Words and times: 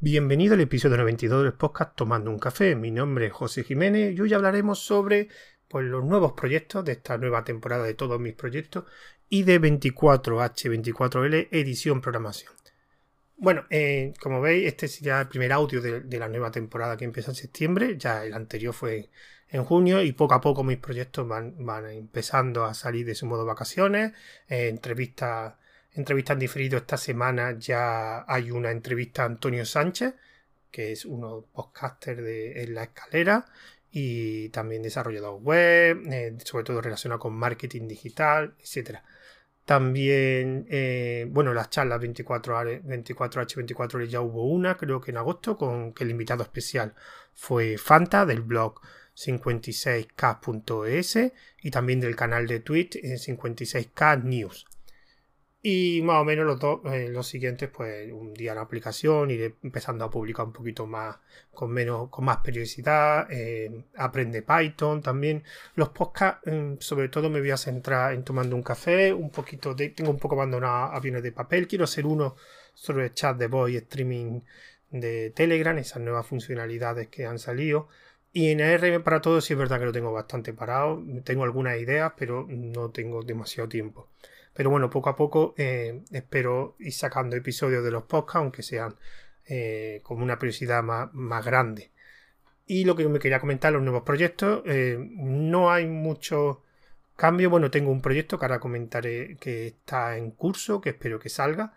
Bienvenido 0.00 0.54
al 0.54 0.60
episodio 0.60 0.96
92 0.96 1.42
del 1.42 1.54
podcast 1.54 1.96
Tomando 1.96 2.30
un 2.30 2.38
café. 2.38 2.76
Mi 2.76 2.92
nombre 2.92 3.26
es 3.26 3.32
José 3.32 3.64
Jiménez 3.64 4.16
y 4.16 4.20
hoy 4.20 4.32
hablaremos 4.32 4.78
sobre 4.78 5.26
pues, 5.66 5.86
los 5.86 6.04
nuevos 6.04 6.34
proyectos 6.34 6.84
de 6.84 6.92
esta 6.92 7.18
nueva 7.18 7.42
temporada 7.42 7.82
de 7.82 7.94
todos 7.94 8.20
mis 8.20 8.34
proyectos 8.34 8.84
y 9.28 9.42
de 9.42 9.60
24H24L 9.60 11.48
edición 11.50 12.00
programación. 12.00 12.52
Bueno, 13.38 13.64
eh, 13.70 14.14
como 14.20 14.40
veis, 14.40 14.68
este 14.68 14.86
es 14.86 15.00
ya 15.00 15.22
el 15.22 15.26
primer 15.26 15.52
audio 15.52 15.82
de, 15.82 16.16
la 16.16 16.28
nueva 16.28 16.52
temporada 16.52 16.96
que 16.96 17.04
empieza 17.04 17.32
en 17.32 17.34
septiembre. 17.34 17.96
Ya 17.98 18.24
el 18.24 18.34
anterior 18.34 18.74
fue 18.74 19.10
en 19.48 19.64
junio 19.64 20.00
y 20.00 20.12
poco 20.12 20.34
a 20.34 20.40
poco 20.40 20.62
mis 20.62 20.78
proyectos 20.78 21.26
van, 21.26 21.56
empezando 21.90 22.64
a 22.64 22.74
salir 22.74 23.04
de 23.04 23.16
su 23.16 23.26
modo 23.26 23.44
vacaciones, 23.44 24.12
eh, 24.46 24.68
entrevistas 24.68 25.54
entrevista 26.00 26.32
en 26.32 26.38
diferido 26.38 26.78
esta 26.78 26.96
semana 26.96 27.58
ya 27.58 28.24
hay 28.26 28.50
una 28.50 28.70
entrevista 28.70 29.22
a 29.22 29.26
Antonio 29.26 29.64
Sánchez, 29.64 30.14
que 30.70 30.92
es 30.92 31.04
uno 31.04 31.44
podcaster 31.52 32.22
de 32.22 32.62
En 32.62 32.74
la 32.74 32.84
Escalera 32.84 33.46
y 33.90 34.50
también 34.50 34.82
desarrollador 34.82 35.40
web, 35.40 36.02
eh, 36.10 36.36
sobre 36.44 36.64
todo 36.64 36.80
relacionado 36.80 37.18
con 37.18 37.34
marketing 37.34 37.88
digital, 37.88 38.54
etc. 38.60 38.98
También, 39.64 40.66
eh, 40.70 41.26
bueno, 41.30 41.52
las 41.54 41.70
charlas 41.70 42.00
24H, 42.00 42.82
24H24 42.84 44.06
ya 44.06 44.20
hubo 44.20 44.48
una, 44.48 44.76
creo 44.76 45.00
que 45.00 45.10
en 45.10 45.16
agosto, 45.18 45.56
con 45.56 45.92
que 45.92 46.04
el 46.04 46.10
invitado 46.10 46.42
especial 46.42 46.94
fue 47.34 47.78
Fanta 47.78 48.26
del 48.26 48.42
blog 48.42 48.80
56k.es 49.16 51.32
y 51.62 51.70
también 51.70 52.00
del 52.00 52.16
canal 52.16 52.46
de 52.46 52.60
Twitch 52.60 52.96
56k 52.96 54.22
News. 54.22 54.66
Y 55.60 56.02
más 56.02 56.20
o 56.22 56.24
menos 56.24 56.46
los 56.46 56.60
dos, 56.60 56.80
eh, 56.92 57.08
los 57.08 57.26
siguientes, 57.26 57.68
pues 57.68 58.12
un 58.12 58.32
día 58.32 58.54
la 58.54 58.60
aplicación, 58.60 59.30
iré 59.30 59.56
empezando 59.62 60.04
a 60.04 60.10
publicar 60.10 60.46
un 60.46 60.52
poquito 60.52 60.86
más, 60.86 61.16
con 61.52 61.72
menos, 61.72 62.08
con 62.10 62.24
más 62.26 62.38
periodicidad, 62.38 63.26
eh, 63.30 63.84
aprende 63.96 64.42
Python 64.42 65.02
también. 65.02 65.42
Los 65.74 65.88
podcasts, 65.90 66.46
mm, 66.46 66.74
sobre 66.78 67.08
todo 67.08 67.28
me 67.28 67.40
voy 67.40 67.50
a 67.50 67.56
centrar 67.56 68.12
en 68.14 68.22
tomando 68.24 68.54
un 68.54 68.62
café, 68.62 69.12
un 69.12 69.30
poquito 69.30 69.74
de, 69.74 69.90
tengo 69.90 70.10
un 70.10 70.18
poco 70.18 70.36
abandonado 70.36 70.92
aviones 70.92 71.22
de 71.24 71.32
papel, 71.32 71.66
quiero 71.66 71.84
hacer 71.84 72.06
uno 72.06 72.36
sobre 72.74 73.12
chat 73.12 73.36
de 73.36 73.48
voice 73.48 73.78
streaming 73.78 74.42
de 74.90 75.30
Telegram, 75.30 75.76
esas 75.78 76.00
nuevas 76.02 76.26
funcionalidades 76.26 77.08
que 77.08 77.26
han 77.26 77.38
salido. 77.38 77.88
Y 78.32 78.50
en 78.50 78.60
AR 78.62 79.02
para 79.02 79.20
todos 79.20 79.44
sí 79.44 79.54
es 79.54 79.58
verdad 79.58 79.78
que 79.80 79.86
lo 79.86 79.92
tengo 79.92 80.12
bastante 80.12 80.52
parado, 80.52 81.02
tengo 81.24 81.44
algunas 81.44 81.78
ideas, 81.78 82.12
pero 82.16 82.46
no 82.48 82.90
tengo 82.90 83.22
demasiado 83.22 83.68
tiempo. 83.68 84.08
Pero 84.58 84.70
bueno, 84.70 84.90
poco 84.90 85.08
a 85.08 85.14
poco 85.14 85.54
eh, 85.56 86.02
espero 86.10 86.74
ir 86.80 86.92
sacando 86.92 87.36
episodios 87.36 87.84
de 87.84 87.92
los 87.92 88.02
podcasts, 88.02 88.38
aunque 88.38 88.64
sean 88.64 88.96
eh, 89.46 90.00
con 90.02 90.20
una 90.20 90.36
periodicidad 90.36 90.82
más, 90.82 91.44
grande. 91.44 91.92
Y 92.66 92.84
lo 92.84 92.96
que 92.96 93.08
me 93.08 93.20
quería 93.20 93.38
comentar, 93.38 93.72
los 93.72 93.82
nuevos 93.82 94.02
proyectos, 94.02 94.62
eh, 94.66 94.98
no 94.98 95.70
hay 95.70 95.86
mucho 95.86 96.64
cambio. 97.14 97.50
Bueno, 97.50 97.70
tengo 97.70 97.92
un 97.92 98.02
proyecto 98.02 98.36
que 98.36 98.46
ahora 98.46 98.58
comentaré 98.58 99.36
que 99.36 99.68
está 99.68 100.16
en 100.16 100.32
curso, 100.32 100.80
que 100.80 100.88
espero 100.90 101.20
que 101.20 101.28
salga. 101.28 101.74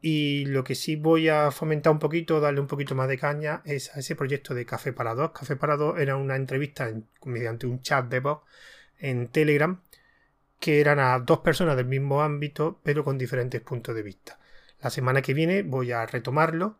Y 0.00 0.44
lo 0.44 0.62
que 0.62 0.76
sí 0.76 0.94
voy 0.94 1.28
a 1.28 1.50
fomentar 1.50 1.92
un 1.92 1.98
poquito, 1.98 2.38
darle 2.38 2.60
un 2.60 2.68
poquito 2.68 2.94
más 2.94 3.08
de 3.08 3.18
caña, 3.18 3.62
es 3.64 3.96
a 3.96 3.98
ese 3.98 4.14
proyecto 4.14 4.54
de 4.54 4.64
Café 4.64 4.92
para 4.92 5.16
Dos. 5.16 5.32
Café 5.32 5.56
para 5.56 5.76
Dos 5.76 5.98
era 5.98 6.14
una 6.14 6.36
entrevista 6.36 6.88
mediante 7.24 7.66
un 7.66 7.82
chat 7.82 8.06
de 8.08 8.20
voz 8.20 8.42
en 9.00 9.26
Telegram 9.26 9.80
que 10.62 10.80
eran 10.80 11.00
a 11.00 11.18
dos 11.18 11.40
personas 11.40 11.76
del 11.76 11.86
mismo 11.86 12.22
ámbito, 12.22 12.78
pero 12.84 13.02
con 13.02 13.18
diferentes 13.18 13.60
puntos 13.60 13.96
de 13.96 14.02
vista. 14.04 14.38
La 14.80 14.90
semana 14.90 15.20
que 15.20 15.34
viene 15.34 15.64
voy 15.64 15.90
a 15.90 16.06
retomarlo. 16.06 16.78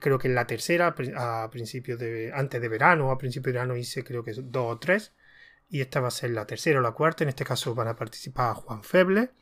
Creo 0.00 0.18
que 0.18 0.28
en 0.28 0.34
la 0.34 0.46
tercera, 0.46 0.94
a 1.16 1.50
principios 1.50 1.98
de. 1.98 2.32
antes 2.34 2.58
de 2.62 2.68
verano 2.68 3.10
a 3.10 3.18
principios 3.18 3.52
de 3.52 3.58
verano 3.58 3.76
hice 3.76 4.04
creo 4.04 4.24
que 4.24 4.32
dos 4.32 4.76
o 4.76 4.78
tres. 4.78 5.12
Y 5.68 5.82
esta 5.82 6.00
va 6.00 6.08
a 6.08 6.10
ser 6.10 6.30
la 6.30 6.46
tercera 6.46 6.78
o 6.78 6.82
la 6.82 6.92
cuarta. 6.92 7.24
En 7.24 7.28
este 7.28 7.44
caso 7.44 7.74
van 7.74 7.88
a 7.88 7.96
participar 7.96 8.54
Juan 8.54 8.82
Feble 8.82 9.32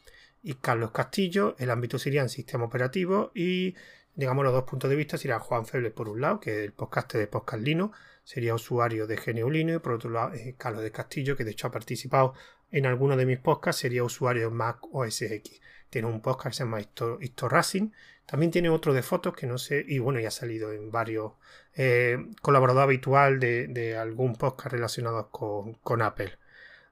y 0.43 0.55
Carlos 0.55 0.91
Castillo. 0.91 1.55
El 1.61 1.71
ámbito 1.71 2.01
sería 2.01 2.23
en 2.23 2.29
sistema 2.29 2.65
operativo. 2.65 3.31
Y 3.33 3.77
digamos 4.17 4.45
los 4.45 4.55
dos 4.55 4.65
puntos 4.65 4.91
de 4.91 4.97
vista 4.97 5.19
serían 5.19 5.39
Juan 5.39 5.67
Feble 5.67 5.93
por 5.93 6.09
un 6.09 6.21
lado, 6.21 6.41
que 6.41 6.51
es 6.51 6.65
el 6.65 6.73
podcast 6.73 7.15
de 7.15 7.29
Podcast 7.29 7.63
Lino, 7.63 7.93
sería 8.25 8.57
usuario 8.57 9.07
de 9.07 9.15
GNU 9.15 9.55
y 9.55 9.79
por 9.79 9.93
otro 9.93 10.11
lado 10.11 10.33
Carlos 10.59 10.83
de 10.83 10.91
Castillo, 10.91 11.37
que 11.37 11.45
de 11.45 11.53
hecho 11.53 11.69
ha 11.69 11.71
participado 11.71 12.35
en 12.71 12.87
alguno 12.87 13.17
de 13.17 13.27
mis 13.27 13.39
podcasts 13.39 13.81
sería 13.81 14.05
usuario 14.05 14.51
Mac 14.51 14.79
OS 14.93 15.23
X. 15.23 15.61
Tiene 15.91 16.09
un 16.09 16.21
podcast 16.21 16.49
que 16.49 16.57
se 16.57 16.65
llama 16.65 16.81
Histo, 16.81 17.49
Racing. 17.49 17.91
También 18.27 18.51
tiene 18.51 18.69
otro 18.69 18.93
de 18.93 19.03
fotos 19.03 19.35
que 19.35 19.47
no 19.47 19.57
sé. 19.57 19.85
Y 19.87 19.99
bueno, 19.99 20.21
ya 20.21 20.29
ha 20.29 20.33
salido 20.33 20.73
en 20.73 20.91
varios. 20.91 21.33
Eh, 21.75 22.19
colaborador 22.43 22.85
habitual 22.85 23.39
de, 23.39 23.97
algún 23.97 24.35
podcast 24.35 24.73
relacionado 24.73 25.31
con, 25.31 26.03
Apple. 26.03 26.33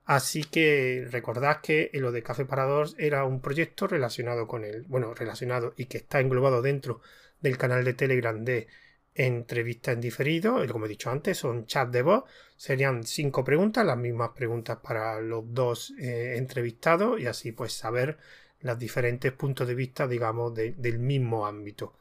Así 0.04 0.44
que 0.44 1.06
recordad 1.10 1.60
que 1.60 1.90
lo 1.94 2.12
de 2.12 2.22
Café 2.22 2.44
Parador 2.44 2.88
era 2.98 3.24
un 3.24 3.40
proyecto 3.40 3.86
relacionado 3.86 4.46
con 4.46 4.64
el. 4.64 4.82
Bueno, 4.82 5.14
relacionado 5.14 5.74
y 5.76 5.86
que 5.86 5.98
está 5.98 6.20
englobado 6.20 6.62
dentro 6.62 7.00
del 7.40 7.58
canal 7.58 7.84
de 7.84 7.94
Telegram 7.94 8.44
de 8.44 8.68
entrevista 9.14 9.92
en 9.92 10.00
diferido, 10.00 10.56
como 10.70 10.86
he 10.86 10.88
dicho 10.88 11.10
antes, 11.10 11.38
son 11.38 11.66
chat 11.66 11.88
de 11.90 12.02
voz, 12.02 12.24
serían 12.56 13.04
cinco 13.04 13.44
preguntas, 13.44 13.86
las 13.86 13.96
mismas 13.96 14.30
preguntas 14.30 14.78
para 14.82 15.20
los 15.20 15.44
dos 15.54 15.94
eh, 15.98 16.34
entrevistados 16.36 17.20
y 17.20 17.26
así 17.26 17.52
pues 17.52 17.72
saber 17.72 18.18
los 18.60 18.78
diferentes 18.78 19.32
puntos 19.32 19.68
de 19.68 19.74
vista, 19.74 20.08
digamos, 20.08 20.54
del 20.54 20.98
mismo 20.98 21.46
ámbito. 21.46 21.94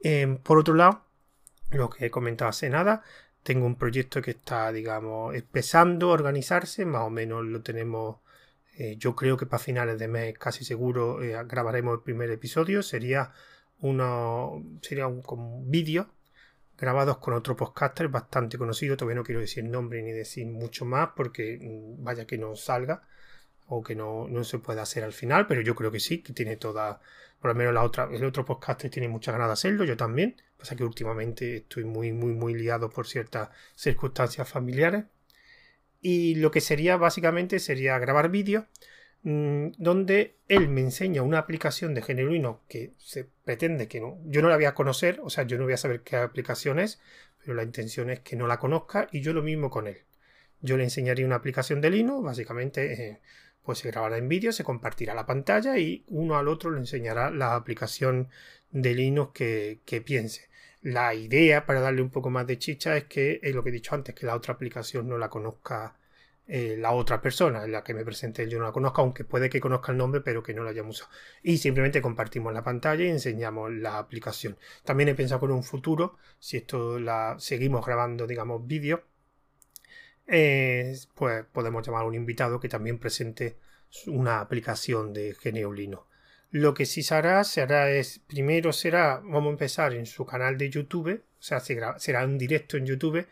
Em, 0.00 0.38
por 0.38 0.58
otro 0.58 0.74
lado, 0.74 1.04
lo 1.70 1.90
que 1.90 2.06
he 2.06 2.10
comentado 2.10 2.48
hace 2.48 2.70
nada, 2.70 3.02
tengo 3.42 3.66
un 3.66 3.76
proyecto 3.76 4.22
que 4.22 4.32
está, 4.32 4.72
digamos, 4.72 5.34
empezando 5.34 6.10
a 6.10 6.12
organizarse, 6.14 6.84
más 6.86 7.02
o 7.02 7.10
menos 7.10 7.44
lo 7.44 7.62
tenemos, 7.62 8.18
eh, 8.76 8.96
yo 8.98 9.16
creo 9.16 9.36
que 9.36 9.46
para 9.46 9.62
finales 9.62 9.98
de 9.98 10.08
mes 10.08 10.38
casi 10.38 10.64
seguro 10.64 11.22
eh, 11.22 11.36
grabaremos 11.46 11.94
el 11.94 12.02
primer 12.02 12.30
episodio, 12.30 12.82
sería 12.82 13.32
uno, 13.80 14.62
sería 14.82 15.06
un, 15.06 15.22
vídeo 15.70 16.08
grabados 16.80 17.18
con 17.18 17.34
otro 17.34 17.56
podcaster 17.56 18.08
bastante 18.08 18.58
conocido. 18.58 18.96
Todavía 18.96 19.16
no 19.16 19.24
quiero 19.24 19.40
decir 19.40 19.64
nombre 19.64 20.02
ni 20.02 20.12
decir 20.12 20.46
mucho 20.46 20.84
más 20.84 21.10
porque 21.14 21.58
mm, 21.60 22.02
vaya 22.02 22.26
que 22.26 22.38
no 22.38 22.56
salga 22.56 23.02
o 23.66 23.82
que 23.82 23.94
no, 23.94 24.26
no 24.28 24.42
se 24.44 24.58
pueda 24.58 24.82
hacer 24.82 25.04
al 25.04 25.12
final, 25.12 25.46
pero 25.46 25.60
yo 25.60 25.74
creo 25.76 25.92
que 25.92 26.00
sí, 26.00 26.22
que 26.22 26.32
tiene 26.32 26.56
toda, 26.56 27.00
por 27.40 27.52
lo 27.52 27.54
menos 27.54 27.72
la 27.72 27.84
otra, 27.84 28.08
el 28.10 28.24
otro 28.24 28.44
podcaster 28.44 28.90
tiene 28.90 29.08
muchas 29.08 29.32
ganas 29.32 29.48
de 29.48 29.52
hacerlo, 29.52 29.84
yo 29.84 29.96
también. 29.96 30.36
Pasa 30.58 30.74
que 30.76 30.84
últimamente 30.84 31.58
estoy 31.58 31.84
muy, 31.84 32.12
muy, 32.12 32.32
muy 32.32 32.54
liado 32.54 32.90
por 32.90 33.06
ciertas 33.06 33.50
circunstancias 33.76 34.48
familiares. 34.48 35.04
Y 36.00 36.34
lo 36.36 36.50
que 36.50 36.60
sería 36.60 36.96
básicamente 36.96 37.58
sería 37.60 37.98
grabar 37.98 38.30
vídeos 38.30 38.64
donde 39.22 40.36
él 40.48 40.68
me 40.68 40.80
enseña 40.80 41.22
una 41.22 41.38
aplicación 41.38 41.92
de 41.94 42.02
Genuino 42.02 42.62
que 42.68 42.94
se 42.96 43.28
pretende 43.44 43.86
que 43.86 44.00
no, 44.00 44.18
yo 44.24 44.40
no 44.40 44.48
la 44.48 44.56
voy 44.56 44.64
a 44.64 44.74
conocer, 44.74 45.20
o 45.22 45.28
sea, 45.28 45.44
yo 45.44 45.58
no 45.58 45.64
voy 45.64 45.74
a 45.74 45.78
saber 45.78 46.00
qué 46.00 46.16
aplicación 46.16 46.78
es, 46.78 47.00
pero 47.38 47.54
la 47.54 47.62
intención 47.62 48.08
es 48.10 48.20
que 48.20 48.36
no 48.36 48.46
la 48.46 48.58
conozca 48.58 49.08
y 49.12 49.20
yo 49.20 49.32
lo 49.32 49.42
mismo 49.42 49.70
con 49.70 49.86
él. 49.86 49.98
Yo 50.62 50.76
le 50.76 50.84
enseñaría 50.84 51.26
una 51.26 51.36
aplicación 51.36 51.80
de 51.80 51.90
Linux, 51.90 52.22
básicamente, 52.24 52.92
eh, 52.92 53.20
pues 53.62 53.78
se 53.78 53.90
grabará 53.90 54.16
en 54.16 54.28
vídeo, 54.28 54.52
se 54.52 54.64
compartirá 54.64 55.14
la 55.14 55.26
pantalla 55.26 55.78
y 55.78 56.04
uno 56.08 56.36
al 56.38 56.48
otro 56.48 56.70
le 56.70 56.78
enseñará 56.78 57.30
la 57.30 57.54
aplicación 57.54 58.28
de 58.70 58.94
Linux 58.94 59.32
que, 59.32 59.80
que 59.84 60.00
piense. 60.00 60.48
La 60.82 61.14
idea, 61.14 61.66
para 61.66 61.80
darle 61.80 62.00
un 62.02 62.10
poco 62.10 62.30
más 62.30 62.46
de 62.46 62.58
chicha, 62.58 62.96
es 62.96 63.04
que, 63.04 63.40
es 63.42 63.54
lo 63.54 63.62
que 63.62 63.68
he 63.68 63.72
dicho 63.72 63.94
antes, 63.94 64.14
que 64.14 64.26
la 64.26 64.34
otra 64.34 64.54
aplicación 64.54 65.08
no 65.08 65.18
la 65.18 65.28
conozca 65.28 65.99
eh, 66.52 66.74
la 66.76 66.90
otra 66.90 67.22
persona, 67.22 67.64
la 67.68 67.84
que 67.84 67.94
me 67.94 68.04
presente 68.04 68.48
yo 68.48 68.58
no 68.58 68.64
la 68.64 68.72
conozco, 68.72 69.02
aunque 69.02 69.22
puede 69.22 69.48
que 69.48 69.60
conozca 69.60 69.92
el 69.92 69.98
nombre, 69.98 70.20
pero 70.20 70.42
que 70.42 70.52
no 70.52 70.64
la 70.64 70.70
hayamos 70.70 70.96
usado. 70.96 71.12
Y 71.44 71.58
simplemente 71.58 72.02
compartimos 72.02 72.52
la 72.52 72.64
pantalla 72.64 73.04
y 73.04 73.08
enseñamos 73.08 73.70
la 73.72 73.98
aplicación. 73.98 74.58
También 74.84 75.10
he 75.10 75.14
pensado 75.14 75.38
con 75.38 75.52
un 75.52 75.62
futuro, 75.62 76.16
si 76.40 76.56
esto 76.56 76.98
la 76.98 77.36
seguimos 77.38 77.86
grabando, 77.86 78.26
digamos, 78.26 78.66
vídeo, 78.66 79.04
eh, 80.26 80.96
pues 81.14 81.44
podemos 81.52 81.86
llamar 81.86 82.02
a 82.02 82.06
un 82.06 82.16
invitado 82.16 82.58
que 82.58 82.68
también 82.68 82.98
presente 82.98 83.56
una 84.08 84.40
aplicación 84.40 85.12
de 85.12 85.36
Geneulino. 85.40 86.08
Lo 86.50 86.74
que 86.74 86.84
sí 86.84 87.04
se 87.04 87.14
hará, 87.14 87.44
se 87.44 87.62
hará 87.62 87.90
es, 87.92 88.18
primero 88.26 88.72
será, 88.72 89.20
vamos 89.20 89.46
a 89.46 89.50
empezar 89.50 89.92
en 89.92 90.06
su 90.06 90.26
canal 90.26 90.58
de 90.58 90.68
YouTube, 90.68 91.22
o 91.38 91.42
sea, 91.42 91.60
será 91.60 92.24
un 92.24 92.38
directo 92.38 92.76
en 92.76 92.86
YouTube, 92.86 93.24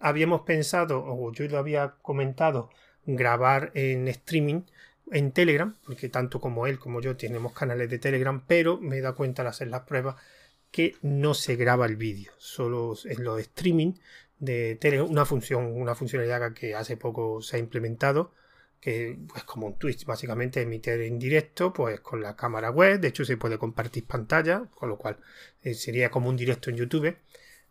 habíamos 0.00 0.42
pensado, 0.42 1.04
o 1.04 1.32
yo 1.32 1.46
lo 1.46 1.58
había 1.58 1.94
comentado, 2.02 2.70
grabar 3.06 3.70
en 3.74 4.08
streaming 4.08 4.62
en 5.12 5.32
Telegram, 5.32 5.76
porque 5.84 6.08
tanto 6.08 6.40
como 6.40 6.66
él 6.66 6.78
como 6.78 7.00
yo 7.00 7.16
tenemos 7.16 7.52
canales 7.52 7.90
de 7.90 7.98
Telegram, 7.98 8.42
pero 8.46 8.78
me 8.78 8.98
he 8.98 9.00
dado 9.00 9.16
cuenta 9.16 9.42
al 9.42 9.48
hacer 9.48 9.68
las 9.68 9.82
pruebas 9.82 10.16
que 10.70 10.96
no 11.02 11.34
se 11.34 11.56
graba 11.56 11.86
el 11.86 11.96
vídeo, 11.96 12.32
solo 12.38 12.94
en 13.04 13.24
los 13.24 13.40
streaming 13.40 13.94
de 14.38 14.76
Telegram, 14.76 15.10
una 15.10 15.24
función, 15.24 15.66
una 15.66 15.94
funcionalidad 15.94 16.52
que 16.52 16.74
hace 16.74 16.96
poco 16.96 17.42
se 17.42 17.56
ha 17.56 17.58
implementado, 17.58 18.32
que 18.80 19.18
es 19.36 19.44
como 19.44 19.66
un 19.66 19.78
Twitch, 19.78 20.06
básicamente 20.06 20.62
emitir 20.62 21.00
en 21.02 21.18
directo, 21.18 21.72
pues 21.72 22.00
con 22.00 22.22
la 22.22 22.36
cámara 22.36 22.70
web, 22.70 23.00
de 23.00 23.08
hecho 23.08 23.24
se 23.24 23.36
puede 23.36 23.58
compartir 23.58 24.06
pantalla, 24.06 24.64
con 24.74 24.88
lo 24.88 24.96
cual 24.96 25.18
eh, 25.62 25.74
sería 25.74 26.10
como 26.10 26.30
un 26.30 26.36
directo 26.36 26.70
en 26.70 26.76
YouTube, 26.76 27.16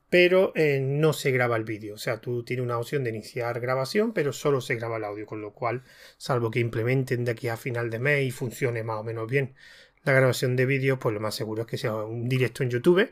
pero 0.10 0.52
eh, 0.56 0.80
no 0.82 1.14
se 1.14 1.32
graba 1.32 1.56
el 1.56 1.64
vídeo, 1.64 1.96
o 1.96 1.98
sea, 1.98 2.20
tú 2.20 2.44
tienes 2.44 2.64
una 2.64 2.78
opción 2.78 3.04
de 3.04 3.12
iniciar 3.12 3.60
grabación, 3.60 4.14
pero 4.14 4.34
solo 4.34 4.62
se 4.62 4.76
graba 4.76 4.98
el 4.98 5.04
audio, 5.04 5.26
con 5.26 5.42
lo 5.42 5.54
cual, 5.54 5.84
salvo 6.18 6.52
que 6.52 6.60
implementen 6.60 7.26
de 7.26 7.32
aquí 7.32 7.48
a 7.48 7.58
final 7.58 7.90
de 7.90 8.00
mes 8.00 8.26
y 8.26 8.32
funcione 8.32 8.84
más 8.84 9.00
o 9.00 9.04
menos 9.04 9.30
bien 9.30 9.56
la 10.04 10.14
grabación 10.14 10.56
de 10.56 10.66
vídeo, 10.66 10.98
pues 11.00 11.14
lo 11.14 11.20
más 11.20 11.36
seguro 11.36 11.64
es 11.64 11.68
que 11.68 11.78
sea 11.78 11.94
un 11.96 12.28
directo 12.30 12.64
en 12.64 12.70
YouTube, 12.70 13.12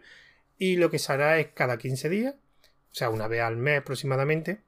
y 0.57 0.77
lo 0.77 0.89
que 0.89 0.99
se 0.99 1.13
hará 1.13 1.39
es 1.39 1.49
cada 1.53 1.77
15 1.77 2.09
días, 2.09 2.35
o 2.91 2.95
sea, 2.95 3.09
una 3.09 3.27
vez 3.27 3.41
al 3.41 3.57
mes 3.57 3.79
aproximadamente, 3.79 4.61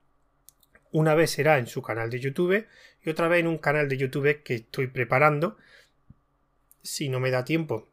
una 0.92 1.16
vez 1.16 1.32
será 1.32 1.60
en 1.60 1.68
su 1.68 1.82
canal 1.82 2.10
de 2.10 2.20
YouTube 2.20 2.66
y 3.04 3.10
otra 3.10 3.28
vez 3.28 3.40
en 3.40 3.48
un 3.48 3.58
canal 3.58 3.88
de 3.88 3.98
YouTube 3.98 4.42
que 4.44 4.56
estoy 4.56 4.88
preparando. 4.88 5.58
Si 6.82 7.10
no 7.10 7.20
me 7.20 7.30
da 7.30 7.46
tiempo 7.46 7.90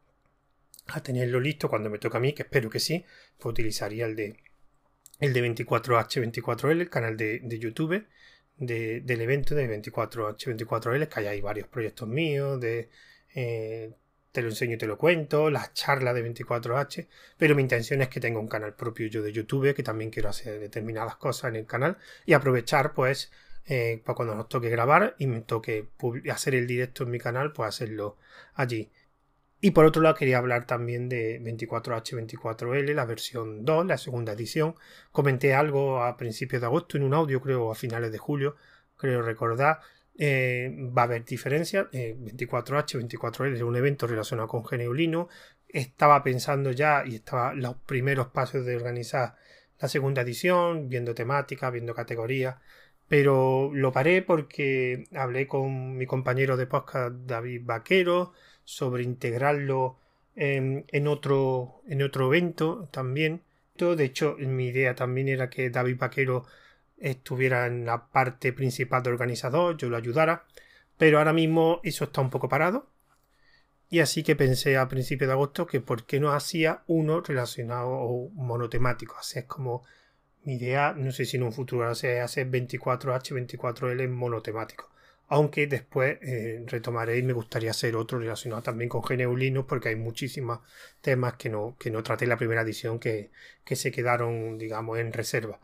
a 0.88 1.02
tenerlo 1.02 1.40
listo 1.40 1.68
cuando 1.68 1.90
me 1.90 1.98
toca 1.98 2.18
a 2.18 2.20
mí, 2.20 2.32
que 2.32 2.42
espero 2.42 2.70
que 2.70 2.80
sí, 2.80 3.04
pues 3.38 3.52
utilizaría 3.52 4.06
el 4.06 4.16
de 4.16 4.36
el 5.18 5.32
de 5.32 5.42
24H24L, 5.54 6.80
el 6.80 6.90
canal 6.90 7.16
de, 7.16 7.58
YouTube 7.58 8.06
del 8.58 9.20
evento 9.20 9.54
de 9.54 9.82
24H24L, 9.82 11.08
que 11.08 11.28
hay 11.28 11.40
varios 11.40 11.68
proyectos 11.68 12.06
míos 12.08 12.60
de 12.60 12.90
eh, 13.34 13.94
te 14.36 14.42
lo 14.42 14.48
enseño 14.48 14.74
y 14.74 14.78
te 14.78 14.86
lo 14.86 14.98
cuento, 14.98 15.48
las 15.48 15.72
charlas 15.72 16.14
de 16.14 16.22
24H, 16.22 17.08
pero 17.38 17.54
mi 17.54 17.62
intención 17.62 18.02
es 18.02 18.08
que 18.08 18.20
tenga 18.20 18.38
un 18.38 18.48
canal 18.48 18.74
propio 18.74 19.06
yo 19.06 19.22
de 19.22 19.32
YouTube, 19.32 19.74
que 19.74 19.82
también 19.82 20.10
quiero 20.10 20.28
hacer 20.28 20.60
determinadas 20.60 21.16
cosas 21.16 21.48
en 21.48 21.56
el 21.56 21.64
canal 21.64 21.96
y 22.26 22.34
aprovechar 22.34 22.92
pues 22.92 23.32
eh, 23.64 24.02
para 24.04 24.14
cuando 24.14 24.34
nos 24.34 24.50
toque 24.50 24.68
grabar 24.68 25.16
y 25.18 25.26
me 25.26 25.40
toque 25.40 25.88
hacer 26.30 26.54
el 26.54 26.66
directo 26.66 27.04
en 27.04 27.10
mi 27.12 27.18
canal, 27.18 27.54
pues 27.54 27.68
hacerlo 27.68 28.18
allí. 28.54 28.90
Y 29.60 29.70
por 29.70 29.86
otro 29.86 30.02
lado 30.02 30.14
quería 30.14 30.38
hablar 30.38 30.66
también 30.66 31.08
de 31.08 31.40
24H24L, 31.40 32.94
la 32.94 33.06
versión 33.06 33.64
2, 33.64 33.86
la 33.86 33.96
segunda 33.96 34.32
edición. 34.32 34.74
Comenté 35.12 35.54
algo 35.54 36.02
a 36.02 36.16
principios 36.16 36.60
de 36.60 36.66
agosto 36.66 36.96
en 36.96 37.04
un 37.04 37.14
audio, 37.14 37.40
creo 37.40 37.70
a 37.70 37.74
finales 37.74 38.12
de 38.12 38.18
julio, 38.18 38.56
creo 38.96 39.22
recordar, 39.22 39.80
eh, 40.18 40.70
va 40.96 41.02
a 41.02 41.04
haber 41.06 41.24
diferencias. 41.24 41.86
24H, 41.90 42.94
eh, 42.94 42.98
24L 42.98 43.54
es 43.54 43.62
un 43.62 43.76
evento 43.76 44.06
relacionado 44.06 44.48
con 44.48 44.64
Geneulino. 44.64 45.28
Estaba 45.68 46.22
pensando 46.22 46.70
ya 46.70 47.02
y 47.06 47.16
estaba 47.16 47.54
los 47.54 47.76
primeros 47.76 48.28
pasos 48.28 48.64
de 48.66 48.76
organizar 48.76 49.36
la 49.78 49.88
segunda 49.88 50.22
edición, 50.22 50.88
viendo 50.88 51.14
temática, 51.14 51.70
viendo 51.70 51.94
categorías. 51.94 52.56
Pero 53.08 53.70
lo 53.72 53.92
paré 53.92 54.22
porque 54.22 55.04
hablé 55.14 55.46
con 55.46 55.96
mi 55.96 56.06
compañero 56.06 56.56
de 56.56 56.66
podcast 56.66 57.14
David 57.26 57.62
Vaquero 57.64 58.32
sobre 58.64 59.04
integrarlo 59.04 59.98
en, 60.34 61.08
otro, 61.08 61.82
en 61.86 62.02
otro 62.02 62.26
evento 62.26 62.88
también. 62.90 63.42
De 63.76 64.04
hecho, 64.04 64.36
mi 64.38 64.68
idea 64.68 64.94
también 64.94 65.28
era 65.28 65.50
que 65.50 65.70
David 65.70 65.98
Vaquero 65.98 66.44
estuviera 66.98 67.66
en 67.66 67.84
la 67.84 68.06
parte 68.06 68.52
principal 68.52 69.02
de 69.02 69.10
organizador, 69.10 69.76
yo 69.76 69.90
lo 69.90 69.96
ayudara, 69.96 70.46
pero 70.96 71.18
ahora 71.18 71.32
mismo 71.32 71.80
eso 71.82 72.04
está 72.04 72.20
un 72.20 72.30
poco 72.30 72.48
parado. 72.48 72.88
Y 73.88 74.00
así 74.00 74.22
que 74.22 74.34
pensé 74.34 74.76
a 74.76 74.88
principios 74.88 75.28
de 75.28 75.34
agosto 75.34 75.66
que 75.66 75.80
por 75.80 76.06
qué 76.06 76.18
no 76.18 76.32
hacía 76.32 76.82
uno 76.86 77.20
relacionado 77.20 77.90
o 77.90 78.30
monotemático. 78.30 79.16
Así 79.18 79.38
es 79.38 79.44
como 79.44 79.84
mi 80.46 80.54
idea, 80.54 80.94
no 80.96 81.12
sé 81.12 81.24
si 81.24 81.36
en 81.36 81.42
un 81.42 81.52
futuro 81.52 81.92
sea 81.94 82.24
hacer 82.24 82.48
24H, 82.50 83.34
24L 83.34 84.02
en 84.02 84.12
monotemático. 84.14 84.88
Aunque 85.28 85.66
después 85.66 86.18
eh, 86.22 86.64
retomaré 86.66 87.18
y 87.18 87.22
me 87.24 87.32
gustaría 87.32 87.72
hacer 87.72 87.96
otro 87.96 88.20
relacionado 88.20 88.62
también 88.62 88.88
con 88.88 89.02
GNU 89.02 89.66
porque 89.66 89.88
hay 89.88 89.96
muchísimos 89.96 90.60
temas 91.00 91.34
que 91.34 91.48
no, 91.50 91.76
que 91.80 91.90
no 91.90 92.02
traté 92.04 92.26
en 92.26 92.30
la 92.30 92.36
primera 92.36 92.62
edición 92.62 93.00
que, 93.00 93.30
que 93.64 93.74
se 93.74 93.90
quedaron, 93.90 94.56
digamos, 94.56 94.98
en 95.00 95.12
reserva. 95.12 95.58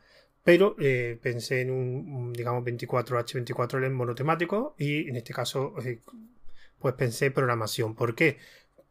Pero 0.44 0.74
eh, 0.80 1.18
pensé 1.22 1.60
en 1.60 1.70
un, 1.70 2.32
digamos, 2.32 2.64
24H24L 2.64 3.90
monotemático 3.92 4.74
y 4.78 5.08
en 5.08 5.16
este 5.16 5.32
caso, 5.32 5.74
eh, 5.84 6.00
pues 6.80 6.94
pensé 6.94 7.30
programación. 7.30 7.94
¿Por 7.94 8.16
qué? 8.16 8.38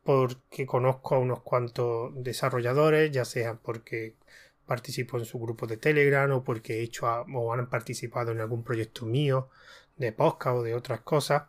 Porque 0.04 0.66
conozco 0.66 1.16
a 1.16 1.20
unos 1.20 1.42
cuantos 1.42 2.12
desarrolladores, 2.24 3.12
ya 3.12 3.26
sea 3.26 3.56
porque 3.56 4.16
participo 4.66 5.18
en 5.18 5.26
su 5.26 5.40
grupo 5.40 5.68
de 5.68 5.78
Telegram 5.78 6.32
o 6.32 6.44
porque 6.44 6.80
he 6.80 6.82
hecho 6.84 7.08
o 7.08 7.54
han 7.54 7.70
participado 7.70 8.32
en 8.32 8.40
algún 8.40 8.64
proyecto 8.64 9.06
mío 9.06 9.50
de 9.98 10.12
podcast 10.12 10.58
o 10.58 10.64
de 10.64 10.74
otras 10.74 11.02
cosas. 11.02 11.44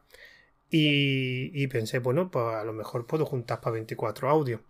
Y, 0.75 1.67
pensé, 1.67 1.99
bueno, 1.99 2.31
pues 2.31 2.47
a 2.47 2.65
lo 2.65 2.73
mejor 2.73 3.07
puedo 3.07 3.27
juntar 3.27 3.61
para 3.61 3.75
24 3.75 4.31
audios. 4.31 4.63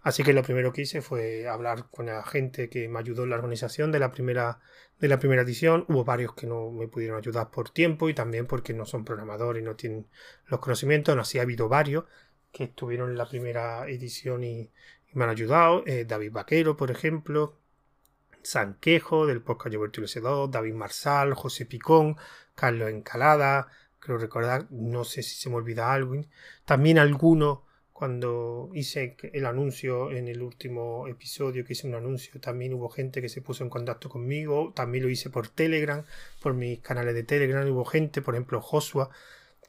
Así 0.00 0.22
que 0.22 0.32
lo 0.32 0.42
primero 0.42 0.72
que 0.72 0.82
hice 0.82 1.02
fue 1.02 1.46
hablar 1.46 1.90
con 1.90 2.06
la 2.06 2.22
gente 2.22 2.70
que 2.70 2.88
me 2.88 2.98
ayudó 2.98 3.24
en 3.24 3.30
la 3.30 3.36
organización 3.36 3.92
de 3.92 3.98
la 3.98 4.10
primera, 4.10 4.60
de 4.98 5.08
la 5.08 5.18
primera 5.18 5.42
edición. 5.42 5.84
Hubo 5.88 6.02
varios 6.04 6.34
que 6.34 6.46
no 6.46 6.70
me 6.70 6.88
pudieron 6.88 7.18
ayudar 7.18 7.50
por 7.50 7.68
tiempo 7.68 8.08
y 8.08 8.14
también 8.14 8.46
porque 8.46 8.72
no 8.72 8.86
son 8.86 9.04
programadores 9.04 9.62
y 9.62 9.66
no 9.66 9.76
tienen 9.76 10.06
los 10.46 10.60
conocimientos. 10.60 11.18
Así 11.18 11.38
ha 11.38 11.42
habido 11.42 11.68
varios 11.68 12.04
que 12.52 12.64
estuvieron 12.64 13.10
en 13.10 13.18
la 13.18 13.28
primera 13.28 13.86
edición 13.86 14.42
y, 14.44 14.70
me 15.12 15.24
han 15.24 15.30
ayudado. 15.30 15.82
Eh, 15.86 16.04
David 16.06 16.32
Vaquero, 16.32 16.76
por 16.76 16.90
ejemplo. 16.90 17.59
Sanquejo, 18.42 19.26
del 19.26 19.42
podcast 19.42 19.72
Yo 19.72 19.80
2 19.86 20.50
David 20.50 20.74
Marsal, 20.74 21.34
José 21.34 21.66
Picón, 21.66 22.16
Carlos 22.54 22.90
Encalada, 22.90 23.68
creo 23.98 24.18
recordar, 24.18 24.66
no 24.70 25.04
sé 25.04 25.22
si 25.22 25.36
se 25.36 25.50
me 25.50 25.56
olvida 25.56 25.92
algo. 25.92 26.14
También 26.64 26.98
algunos 26.98 27.60
cuando 27.92 28.70
hice 28.72 29.16
el 29.34 29.44
anuncio 29.44 30.10
en 30.10 30.28
el 30.28 30.40
último 30.40 31.06
episodio 31.06 31.64
que 31.64 31.74
hice 31.74 31.86
un 31.86 31.94
anuncio, 31.94 32.40
también 32.40 32.72
hubo 32.72 32.88
gente 32.88 33.20
que 33.20 33.28
se 33.28 33.42
puso 33.42 33.62
en 33.62 33.68
contacto 33.68 34.08
conmigo, 34.08 34.72
también 34.74 35.04
lo 35.04 35.10
hice 35.10 35.28
por 35.28 35.48
Telegram, 35.48 36.02
por 36.42 36.54
mis 36.54 36.80
canales 36.80 37.14
de 37.14 37.24
Telegram, 37.24 37.68
hubo 37.70 37.84
gente, 37.84 38.22
por 38.22 38.34
ejemplo 38.34 38.62
Joshua, 38.62 39.10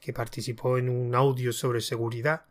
que 0.00 0.14
participó 0.14 0.78
en 0.78 0.88
un 0.88 1.14
audio 1.14 1.52
sobre 1.52 1.82
seguridad 1.82 2.46